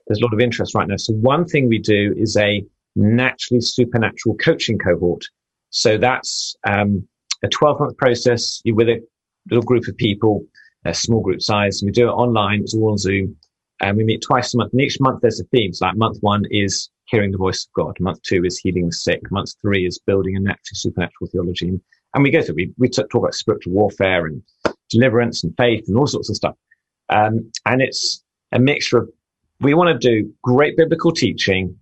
[0.07, 0.97] there's a lot of interest right now.
[0.97, 2.65] So one thing we do is a
[2.95, 5.23] naturally supernatural coaching cohort.
[5.69, 7.07] So that's um,
[7.43, 8.61] a 12 month process.
[8.63, 9.01] You're with a
[9.49, 10.45] little group of people,
[10.85, 11.81] a small group size.
[11.81, 12.61] And we do it online.
[12.61, 13.35] It's all on Zoom.
[13.79, 14.73] And we meet twice a month.
[14.73, 15.73] And each month there's a theme.
[15.73, 17.99] So like month one is hearing the voice of God.
[17.99, 19.21] Month two is healing the sick.
[19.31, 21.79] Month three is building a natural supernatural theology.
[22.13, 24.41] And we go through, we, we talk about spiritual warfare and
[24.89, 26.55] deliverance and faith and all sorts of stuff.
[27.09, 29.09] Um, and it's a mixture of,
[29.61, 31.75] we want to do great biblical teaching,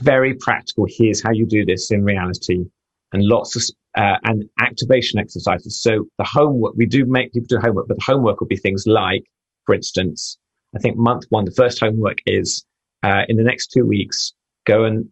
[0.00, 0.86] very practical.
[0.88, 2.64] Here's how you do this in reality
[3.12, 3.62] and lots of
[3.96, 5.80] uh, and activation exercises.
[5.80, 8.86] So the homework we do make people do homework, but the homework will be things
[8.86, 9.24] like,
[9.66, 10.38] for instance,
[10.74, 12.64] I think month one, the first homework is
[13.02, 14.32] uh, in the next two weeks,
[14.66, 15.08] go and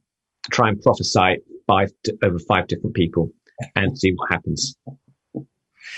[0.51, 1.91] try and prophesy five
[2.23, 3.33] over five different people
[3.75, 4.77] and see what happens.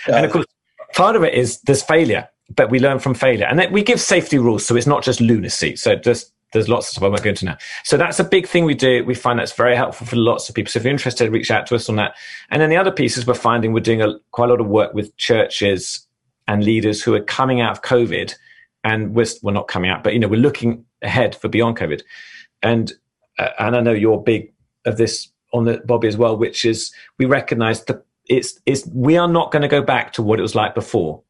[0.07, 0.47] And of course,
[0.95, 4.01] part of it is there's failure, but we learn from failure, and then we give
[4.01, 5.77] safety rules, so it's not just lunacy.
[5.77, 7.59] So just there's lots of stuff I won't go into now.
[7.85, 9.05] So that's a big thing we do.
[9.05, 10.71] We find that's very helpful for lots of people.
[10.71, 12.15] So if you're interested, reach out to us on that.
[12.51, 14.95] And then the other pieces we're finding we're doing a, quite a lot of work
[14.95, 16.07] with churches
[16.47, 18.35] and leaders who are coming out of COVID,
[18.85, 22.03] and we're, we're not coming out, but you know we're looking ahead for beyond COVID.
[22.63, 22.93] And
[23.39, 24.53] uh, and I know you're big
[24.87, 29.17] of this on the Bobby as well, which is we recognise that it's it's we
[29.17, 31.23] are not going to go back to what it was like before.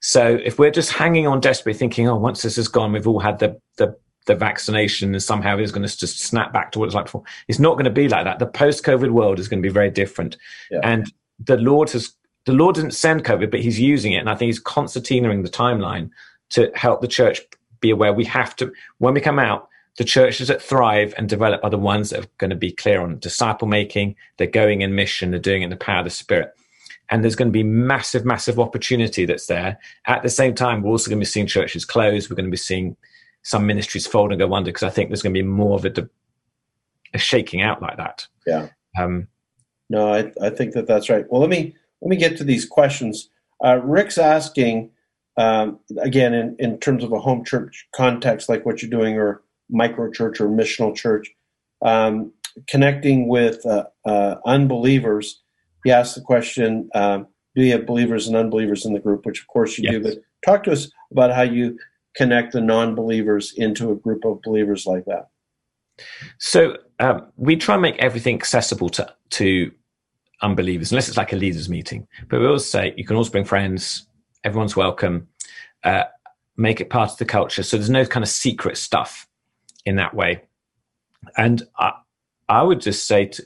[0.00, 3.20] So if we're just hanging on desperately, thinking, oh, once this is gone, we've all
[3.20, 3.96] had the the
[4.26, 7.22] the vaccination and somehow is going to just snap back to what it's like before.
[7.48, 8.38] It's not going to be like that.
[8.38, 10.36] The post-COVID world is going to be very different.
[10.70, 10.80] Yeah.
[10.82, 11.10] And
[11.46, 12.12] the Lord has
[12.44, 15.50] the Lord didn't send COVID, but He's using it, and I think He's concertinaing the
[15.50, 16.10] timeline
[16.50, 17.40] to help the church
[17.80, 18.12] be aware.
[18.12, 19.68] We have to when we come out.
[20.00, 23.02] The churches that thrive and develop are the ones that are going to be clear
[23.02, 24.16] on disciple making.
[24.38, 25.30] They're going in mission.
[25.30, 26.54] They're doing it in the power of the Spirit
[27.10, 29.78] and there's going to be massive, massive opportunity that's there.
[30.06, 32.30] At the same time, we're also going to be seeing churches close.
[32.30, 32.96] We're going to be seeing
[33.42, 35.84] some ministries fold and go under because I think there's going to be more of
[35.84, 36.08] a,
[37.12, 38.26] a shaking out like that.
[38.46, 38.68] Yeah.
[38.98, 39.26] Um,
[39.88, 41.26] no, I, I think that that's right.
[41.28, 43.28] Well, let me let me get to these questions.
[43.62, 44.90] Uh, Rick's asking
[45.36, 49.42] um, again in, in terms of a home church context, like what you're doing, or
[49.70, 51.30] micro church or missional church,
[51.82, 52.32] um,
[52.68, 55.40] connecting with uh, uh, unbelievers.
[55.84, 59.24] He asked the question: um, Do you have believers and unbelievers in the group?
[59.24, 59.92] Which, of course, you yes.
[59.94, 60.02] do.
[60.02, 61.78] But talk to us about how you
[62.16, 65.28] connect the non-believers into a group of believers like that?
[66.38, 69.72] So um, we try and make everything accessible to to
[70.42, 72.06] unbelievers, unless it's like a leaders meeting.
[72.28, 74.06] But we always say you can always bring friends.
[74.44, 75.28] Everyone's welcome.
[75.84, 76.04] Uh,
[76.56, 77.62] make it part of the culture.
[77.62, 79.26] So there's no kind of secret stuff
[79.84, 80.42] in that way.
[81.36, 81.92] And I,
[82.48, 83.42] I would just say, to,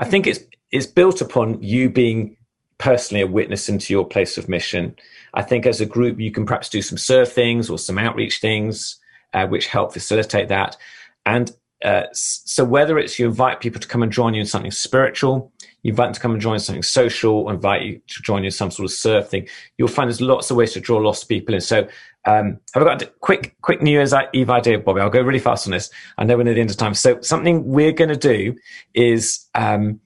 [0.00, 0.40] I think it's
[0.70, 2.36] it's built upon you being
[2.78, 4.96] personally a witness into your place of mission.
[5.34, 8.40] I think as a group, you can perhaps do some serve things or some outreach
[8.40, 8.98] things,
[9.32, 10.76] uh, which help facilitate that.
[11.24, 11.52] And
[11.84, 15.52] uh, so whether it's you invite people to come and join you in something spiritual,
[15.82, 18.46] you invite them to come and join something social, or invite you to join you
[18.46, 19.46] in some sort of serve thing,
[19.76, 21.60] you'll find there's lots of ways to draw lost people in.
[21.60, 21.86] So
[22.26, 25.00] um, have I got a quick, quick New Year's Eve idea, Bobby?
[25.00, 25.90] I'll go really fast on this.
[26.16, 26.94] I know we're near the end of time.
[26.94, 28.56] So something we're going to do
[28.94, 30.00] is um,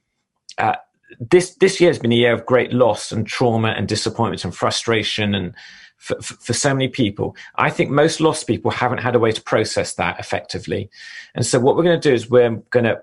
[0.59, 0.77] uh,
[1.21, 4.55] this this year has been a year of great loss and trauma and disappointment and
[4.55, 5.55] frustration and
[5.97, 7.37] for, for, so many people.
[7.57, 10.91] I think most lost people haven't had a way to process that effectively.
[11.35, 13.03] And so what we're going to do is we're going to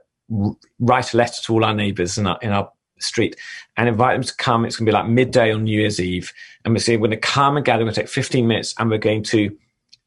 [0.80, 3.36] write a letter to all our neighbors in our, in our street
[3.78, 4.66] and invite them to come.
[4.66, 6.32] It's going to be like midday on New Year's Eve.
[6.64, 7.80] And we're we're going to come and gather.
[7.80, 9.58] We're going to take 15 minutes and we're going to,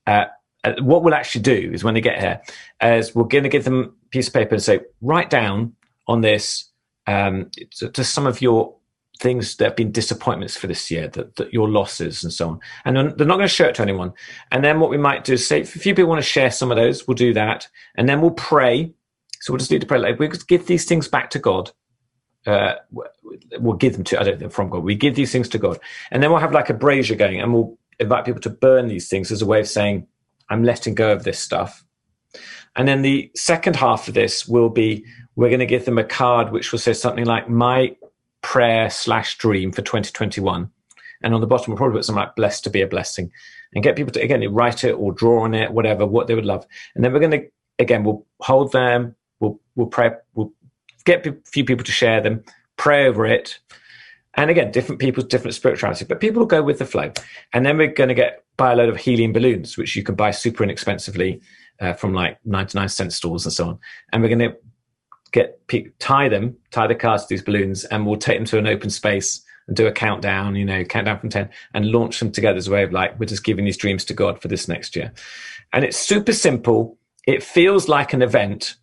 [0.06, 0.24] uh,
[0.64, 2.40] uh, what we'll actually do is when they get here,
[2.82, 5.74] is we're going to give them a piece of paper and say, write down
[6.06, 6.68] on this
[7.06, 8.74] um, just some of your
[9.18, 12.60] things that have been disappointments for this year, that, that your losses and so on.
[12.84, 14.12] And they're not going to share it to anyone.
[14.52, 16.50] And then what we might do is say, if a few people want to share
[16.50, 17.66] some of those, we'll do that.
[17.96, 18.92] And then we'll pray.
[19.40, 19.98] So we'll just need to pray.
[19.98, 21.72] Like, we'll give these things back to God.
[22.48, 22.76] Uh,
[23.58, 24.82] we'll give them to, I don't think from God.
[24.82, 25.78] We give these things to God.
[26.10, 29.08] And then we'll have like a brazier going and we'll invite people to burn these
[29.08, 30.06] things as a way of saying,
[30.48, 31.84] I'm letting go of this stuff.
[32.76, 35.04] And then the second half of this will be
[35.38, 37.94] we're going to give them a card which will say something like my
[38.42, 40.70] prayer slash dream for 2021
[41.22, 43.30] and on the bottom we'll probably put something like blessed to be a blessing
[43.74, 46.44] and get people to again write it or draw on it whatever what they would
[46.44, 50.52] love and then we're going to again we'll hold them we'll we'll pray we'll
[51.08, 52.44] get a few people to share them,
[52.76, 53.58] pray over it.
[54.34, 57.10] And again, different people's different spirituality, but people will go with the flow.
[57.52, 60.14] And then we're going to get buy a load of helium balloons, which you can
[60.14, 61.40] buy super inexpensively
[61.80, 63.78] uh, from like 99 cent stores and so on.
[64.12, 64.56] And we're going to
[65.32, 65.60] get
[65.98, 68.90] tie them, tie the cars to these balloons, and we'll take them to an open
[68.90, 72.68] space and do a countdown, you know, countdown from 10 and launch them together as
[72.68, 75.12] a way of like, we're just giving these dreams to God for this next year.
[75.72, 76.98] And it's super simple.
[77.26, 78.76] It feels like an event,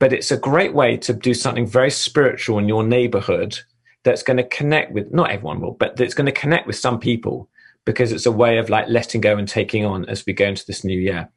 [0.00, 3.60] but it's a great way to do something very spiritual in your neighborhood
[4.02, 6.98] that's going to connect with, not everyone will, but that's going to connect with some
[6.98, 7.48] people
[7.84, 10.66] because it's a way of like letting go and taking on as we go into
[10.66, 11.28] this new year.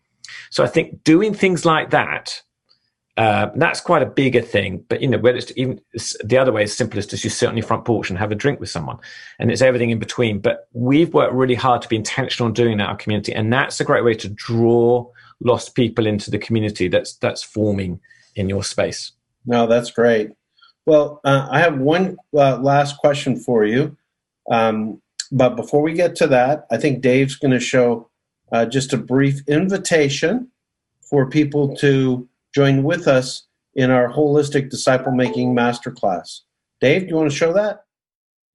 [0.50, 2.42] So I think doing things like that,
[3.18, 4.86] uh, that's quite a bigger thing.
[4.88, 7.50] But you know, whether it's even it's the other way is simplest is you sit
[7.50, 8.98] on your front porch and have a drink with someone,
[9.40, 10.40] and it's everything in between.
[10.40, 13.54] But we've worked really hard to be intentional in doing that in our community, and
[13.54, 15.06] that's a great way to draw
[15.42, 18.00] lost people into the community that's that's forming
[18.36, 19.12] in your space.
[19.46, 20.32] No, that's great.
[20.86, 23.98] Well, uh, I have one uh, last question for you.
[24.50, 28.10] Um, but before we get to that, I think Dave's going to show
[28.52, 30.50] uh, just a brief invitation
[31.02, 36.42] for people to join with us in our holistic disciple making masterclass.
[36.80, 37.86] Dave, do you want to show that?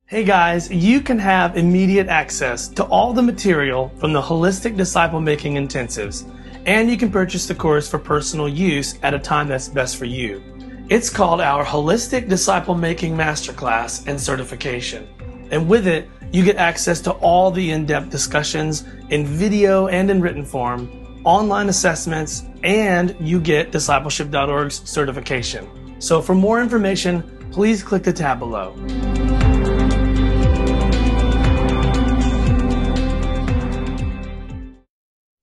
[0.07, 5.21] Hey guys, you can have immediate access to all the material from the Holistic Disciple
[5.21, 6.25] Making Intensives,
[6.69, 10.05] and you can purchase the course for personal use at a time that's best for
[10.05, 10.43] you.
[10.91, 15.09] It's called our Holistic Disciple Making Masterclass and Certification.
[15.51, 20.11] And with it, you get access to all the in depth discussions in video and
[20.11, 25.67] in written form, online assessments, and you get discipleship.org's certification.
[26.03, 28.75] So for more information, please click the tab below.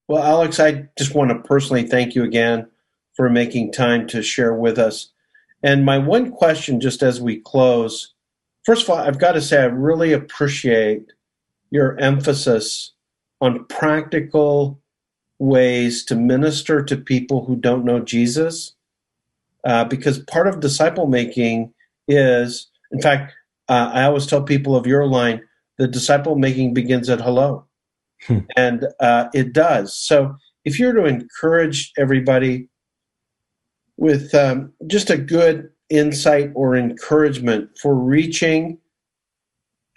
[0.08, 2.68] Well, Alex, I just want to personally thank you again
[3.16, 5.12] for making time to share with us.
[5.64, 8.14] And my one question, just as we close,
[8.66, 11.12] first of all, I've got to say, I really appreciate
[11.72, 12.94] your emphasis
[13.42, 14.80] on practical
[15.40, 18.76] ways to minister to people who don't know Jesus.
[19.64, 21.74] Uh, because part of disciple making
[22.08, 23.34] is, in fact,
[23.68, 25.42] uh, I always tell people of your line,
[25.80, 27.65] the disciple making begins at hello.
[28.28, 28.40] Hmm.
[28.56, 29.96] And uh, it does.
[29.96, 32.70] So if you're to encourage everybody
[33.98, 38.80] with um, just a good insight or encouragement for reaching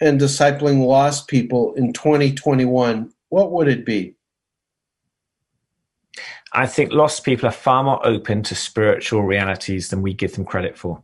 [0.00, 4.14] and discipling lost people in 2021, what would it be?
[6.52, 10.44] I think lost people are far more open to spiritual realities than we give them
[10.44, 11.02] credit for.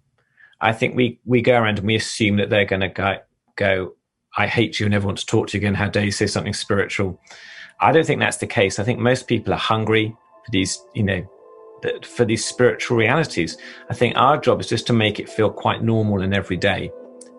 [0.61, 3.16] I think we, we go around and we assume that they're going to go,
[3.57, 3.95] go,
[4.37, 5.74] I hate you, and never want to talk to you again.
[5.74, 7.20] How dare you say something spiritual?
[7.80, 8.78] I don't think that's the case.
[8.78, 11.26] I think most people are hungry for these, you know,
[12.03, 13.57] for these spiritual realities.
[13.91, 16.91] I think our job is just to make it feel quite normal and everyday.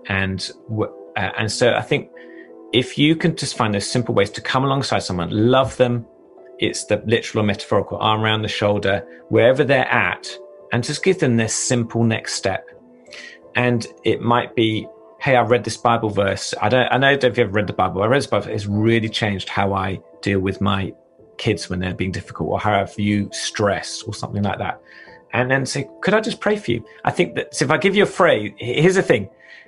[0.08, 0.86] And uh,
[1.16, 2.10] and so I think
[2.74, 6.06] if you can just find those simple ways to come alongside someone, love them,
[6.60, 10.38] it's the literal or metaphorical arm around the shoulder, wherever they're at,
[10.72, 12.66] and just give them this simple next step.
[13.56, 14.88] And it might be,
[15.26, 16.54] hey, I read this Bible verse.
[16.62, 18.04] I don't, I know if you've ever read the Bible.
[18.04, 18.48] I read this Bible.
[18.48, 20.94] It's really changed how I deal with my
[21.40, 24.80] kids when they're being difficult, or how I view stress, or something like that.
[25.34, 26.86] And then say, could I just pray for you?
[27.06, 29.28] I think that so if I give you a phrase, here's the thing.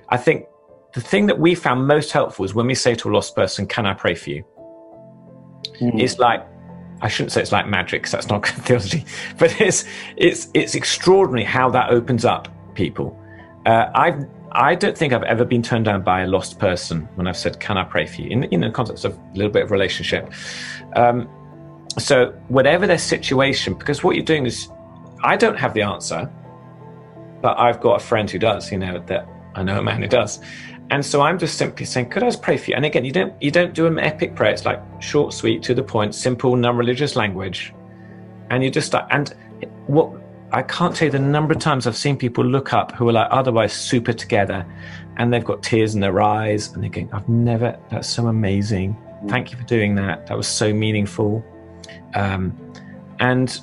[0.10, 0.46] I think
[0.94, 3.66] the thing that we found most helpful is when we say to a lost person,
[3.66, 4.46] Can I pray for you?
[5.82, 6.00] Mm.
[6.00, 6.46] It's like,
[7.02, 9.06] I shouldn't say it's like magic because that's not good theology,
[9.40, 9.86] but it's,
[10.18, 13.20] it's, it's extraordinary how that opens up people.
[13.66, 17.28] Uh, I've, I don't think I've ever been turned down by a lost person when
[17.28, 18.30] I've said, Can I pray for you?
[18.30, 20.32] In, in the context of a little bit of relationship.
[20.96, 21.30] Um,
[22.00, 24.70] so, whatever their situation, because what you're doing is,
[25.24, 26.30] I don't have the answer,
[27.42, 30.08] but I've got a friend who does, you know, that I know a man who
[30.08, 30.40] does.
[30.90, 32.76] And so I'm just simply saying, could I just pray for you?
[32.76, 34.52] And again, you don't you don't do an epic prayer.
[34.52, 37.74] It's like short, sweet, to the point, simple, non-religious language.
[38.50, 39.34] And you just start and
[39.88, 40.14] what
[40.52, 43.14] I can't tell you the number of times I've seen people look up who are
[43.14, 44.66] like otherwise super together
[45.18, 48.96] and they've got tears in their eyes and they're going, I've never that's so amazing.
[49.28, 50.28] Thank you for doing that.
[50.28, 51.44] That was so meaningful.
[52.14, 52.56] Um,
[53.20, 53.60] and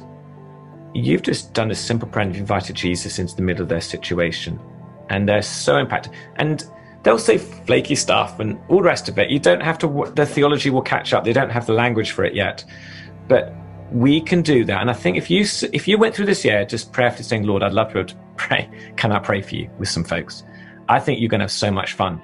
[0.95, 3.81] you've just done a simple prayer and you've invited Jesus into the middle of their
[3.81, 4.61] situation.
[5.09, 6.13] And they're so impacted.
[6.37, 6.65] And
[7.03, 9.31] they'll say flaky stuff and all the rest of it.
[9.31, 11.25] You don't have to, the theology will catch up.
[11.25, 12.65] They don't have the language for it yet.
[13.29, 13.55] But
[13.93, 14.81] we can do that.
[14.81, 17.63] And I think if you, if you went through this year just prayerfully saying, Lord,
[17.63, 20.43] I'd love to, to pray, can I pray for you with some folks?
[20.89, 22.21] I think you're going to have so much fun.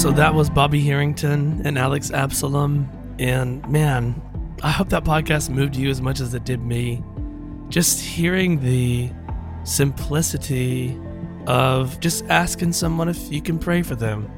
[0.00, 2.88] So that was Bobby Harrington and Alex Absalom.
[3.18, 4.20] And man,
[4.62, 7.04] I hope that podcast moved you as much as it did me.
[7.70, 9.10] Just hearing the
[9.64, 10.98] simplicity
[11.46, 14.30] of just asking someone if you can pray for them.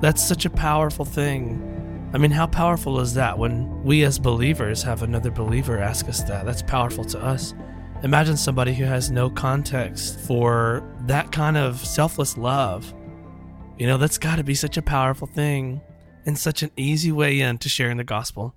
[0.00, 2.10] That's such a powerful thing.
[2.12, 6.22] I mean, how powerful is that when we as believers have another believer ask us
[6.24, 6.44] that?
[6.44, 7.54] That's powerful to us.
[8.02, 12.92] Imagine somebody who has no context for that kind of selfless love.
[13.78, 15.80] You know, that's got to be such a powerful thing
[16.26, 18.54] and such an easy way in to sharing the gospel.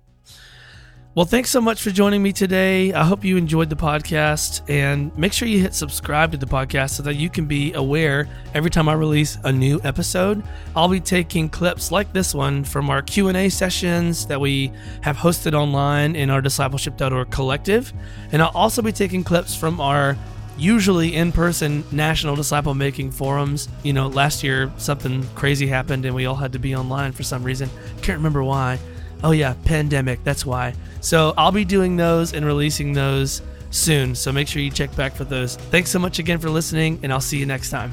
[1.16, 2.92] Well, thanks so much for joining me today.
[2.92, 6.90] I hope you enjoyed the podcast and make sure you hit subscribe to the podcast
[6.90, 10.42] so that you can be aware every time I release a new episode.
[10.74, 15.52] I'll be taking clips like this one from our Q&A sessions that we have hosted
[15.52, 17.92] online in our discipleship.org collective,
[18.32, 20.16] and I'll also be taking clips from our
[20.58, 23.68] usually in person national disciple making forums.
[23.84, 27.22] You know, last year something crazy happened and we all had to be online for
[27.22, 27.70] some reason.
[28.02, 28.80] Can't remember why.
[29.24, 30.22] Oh, yeah, pandemic.
[30.22, 30.74] That's why.
[31.00, 34.14] So I'll be doing those and releasing those soon.
[34.14, 35.56] So make sure you check back for those.
[35.56, 37.92] Thanks so much again for listening, and I'll see you next time.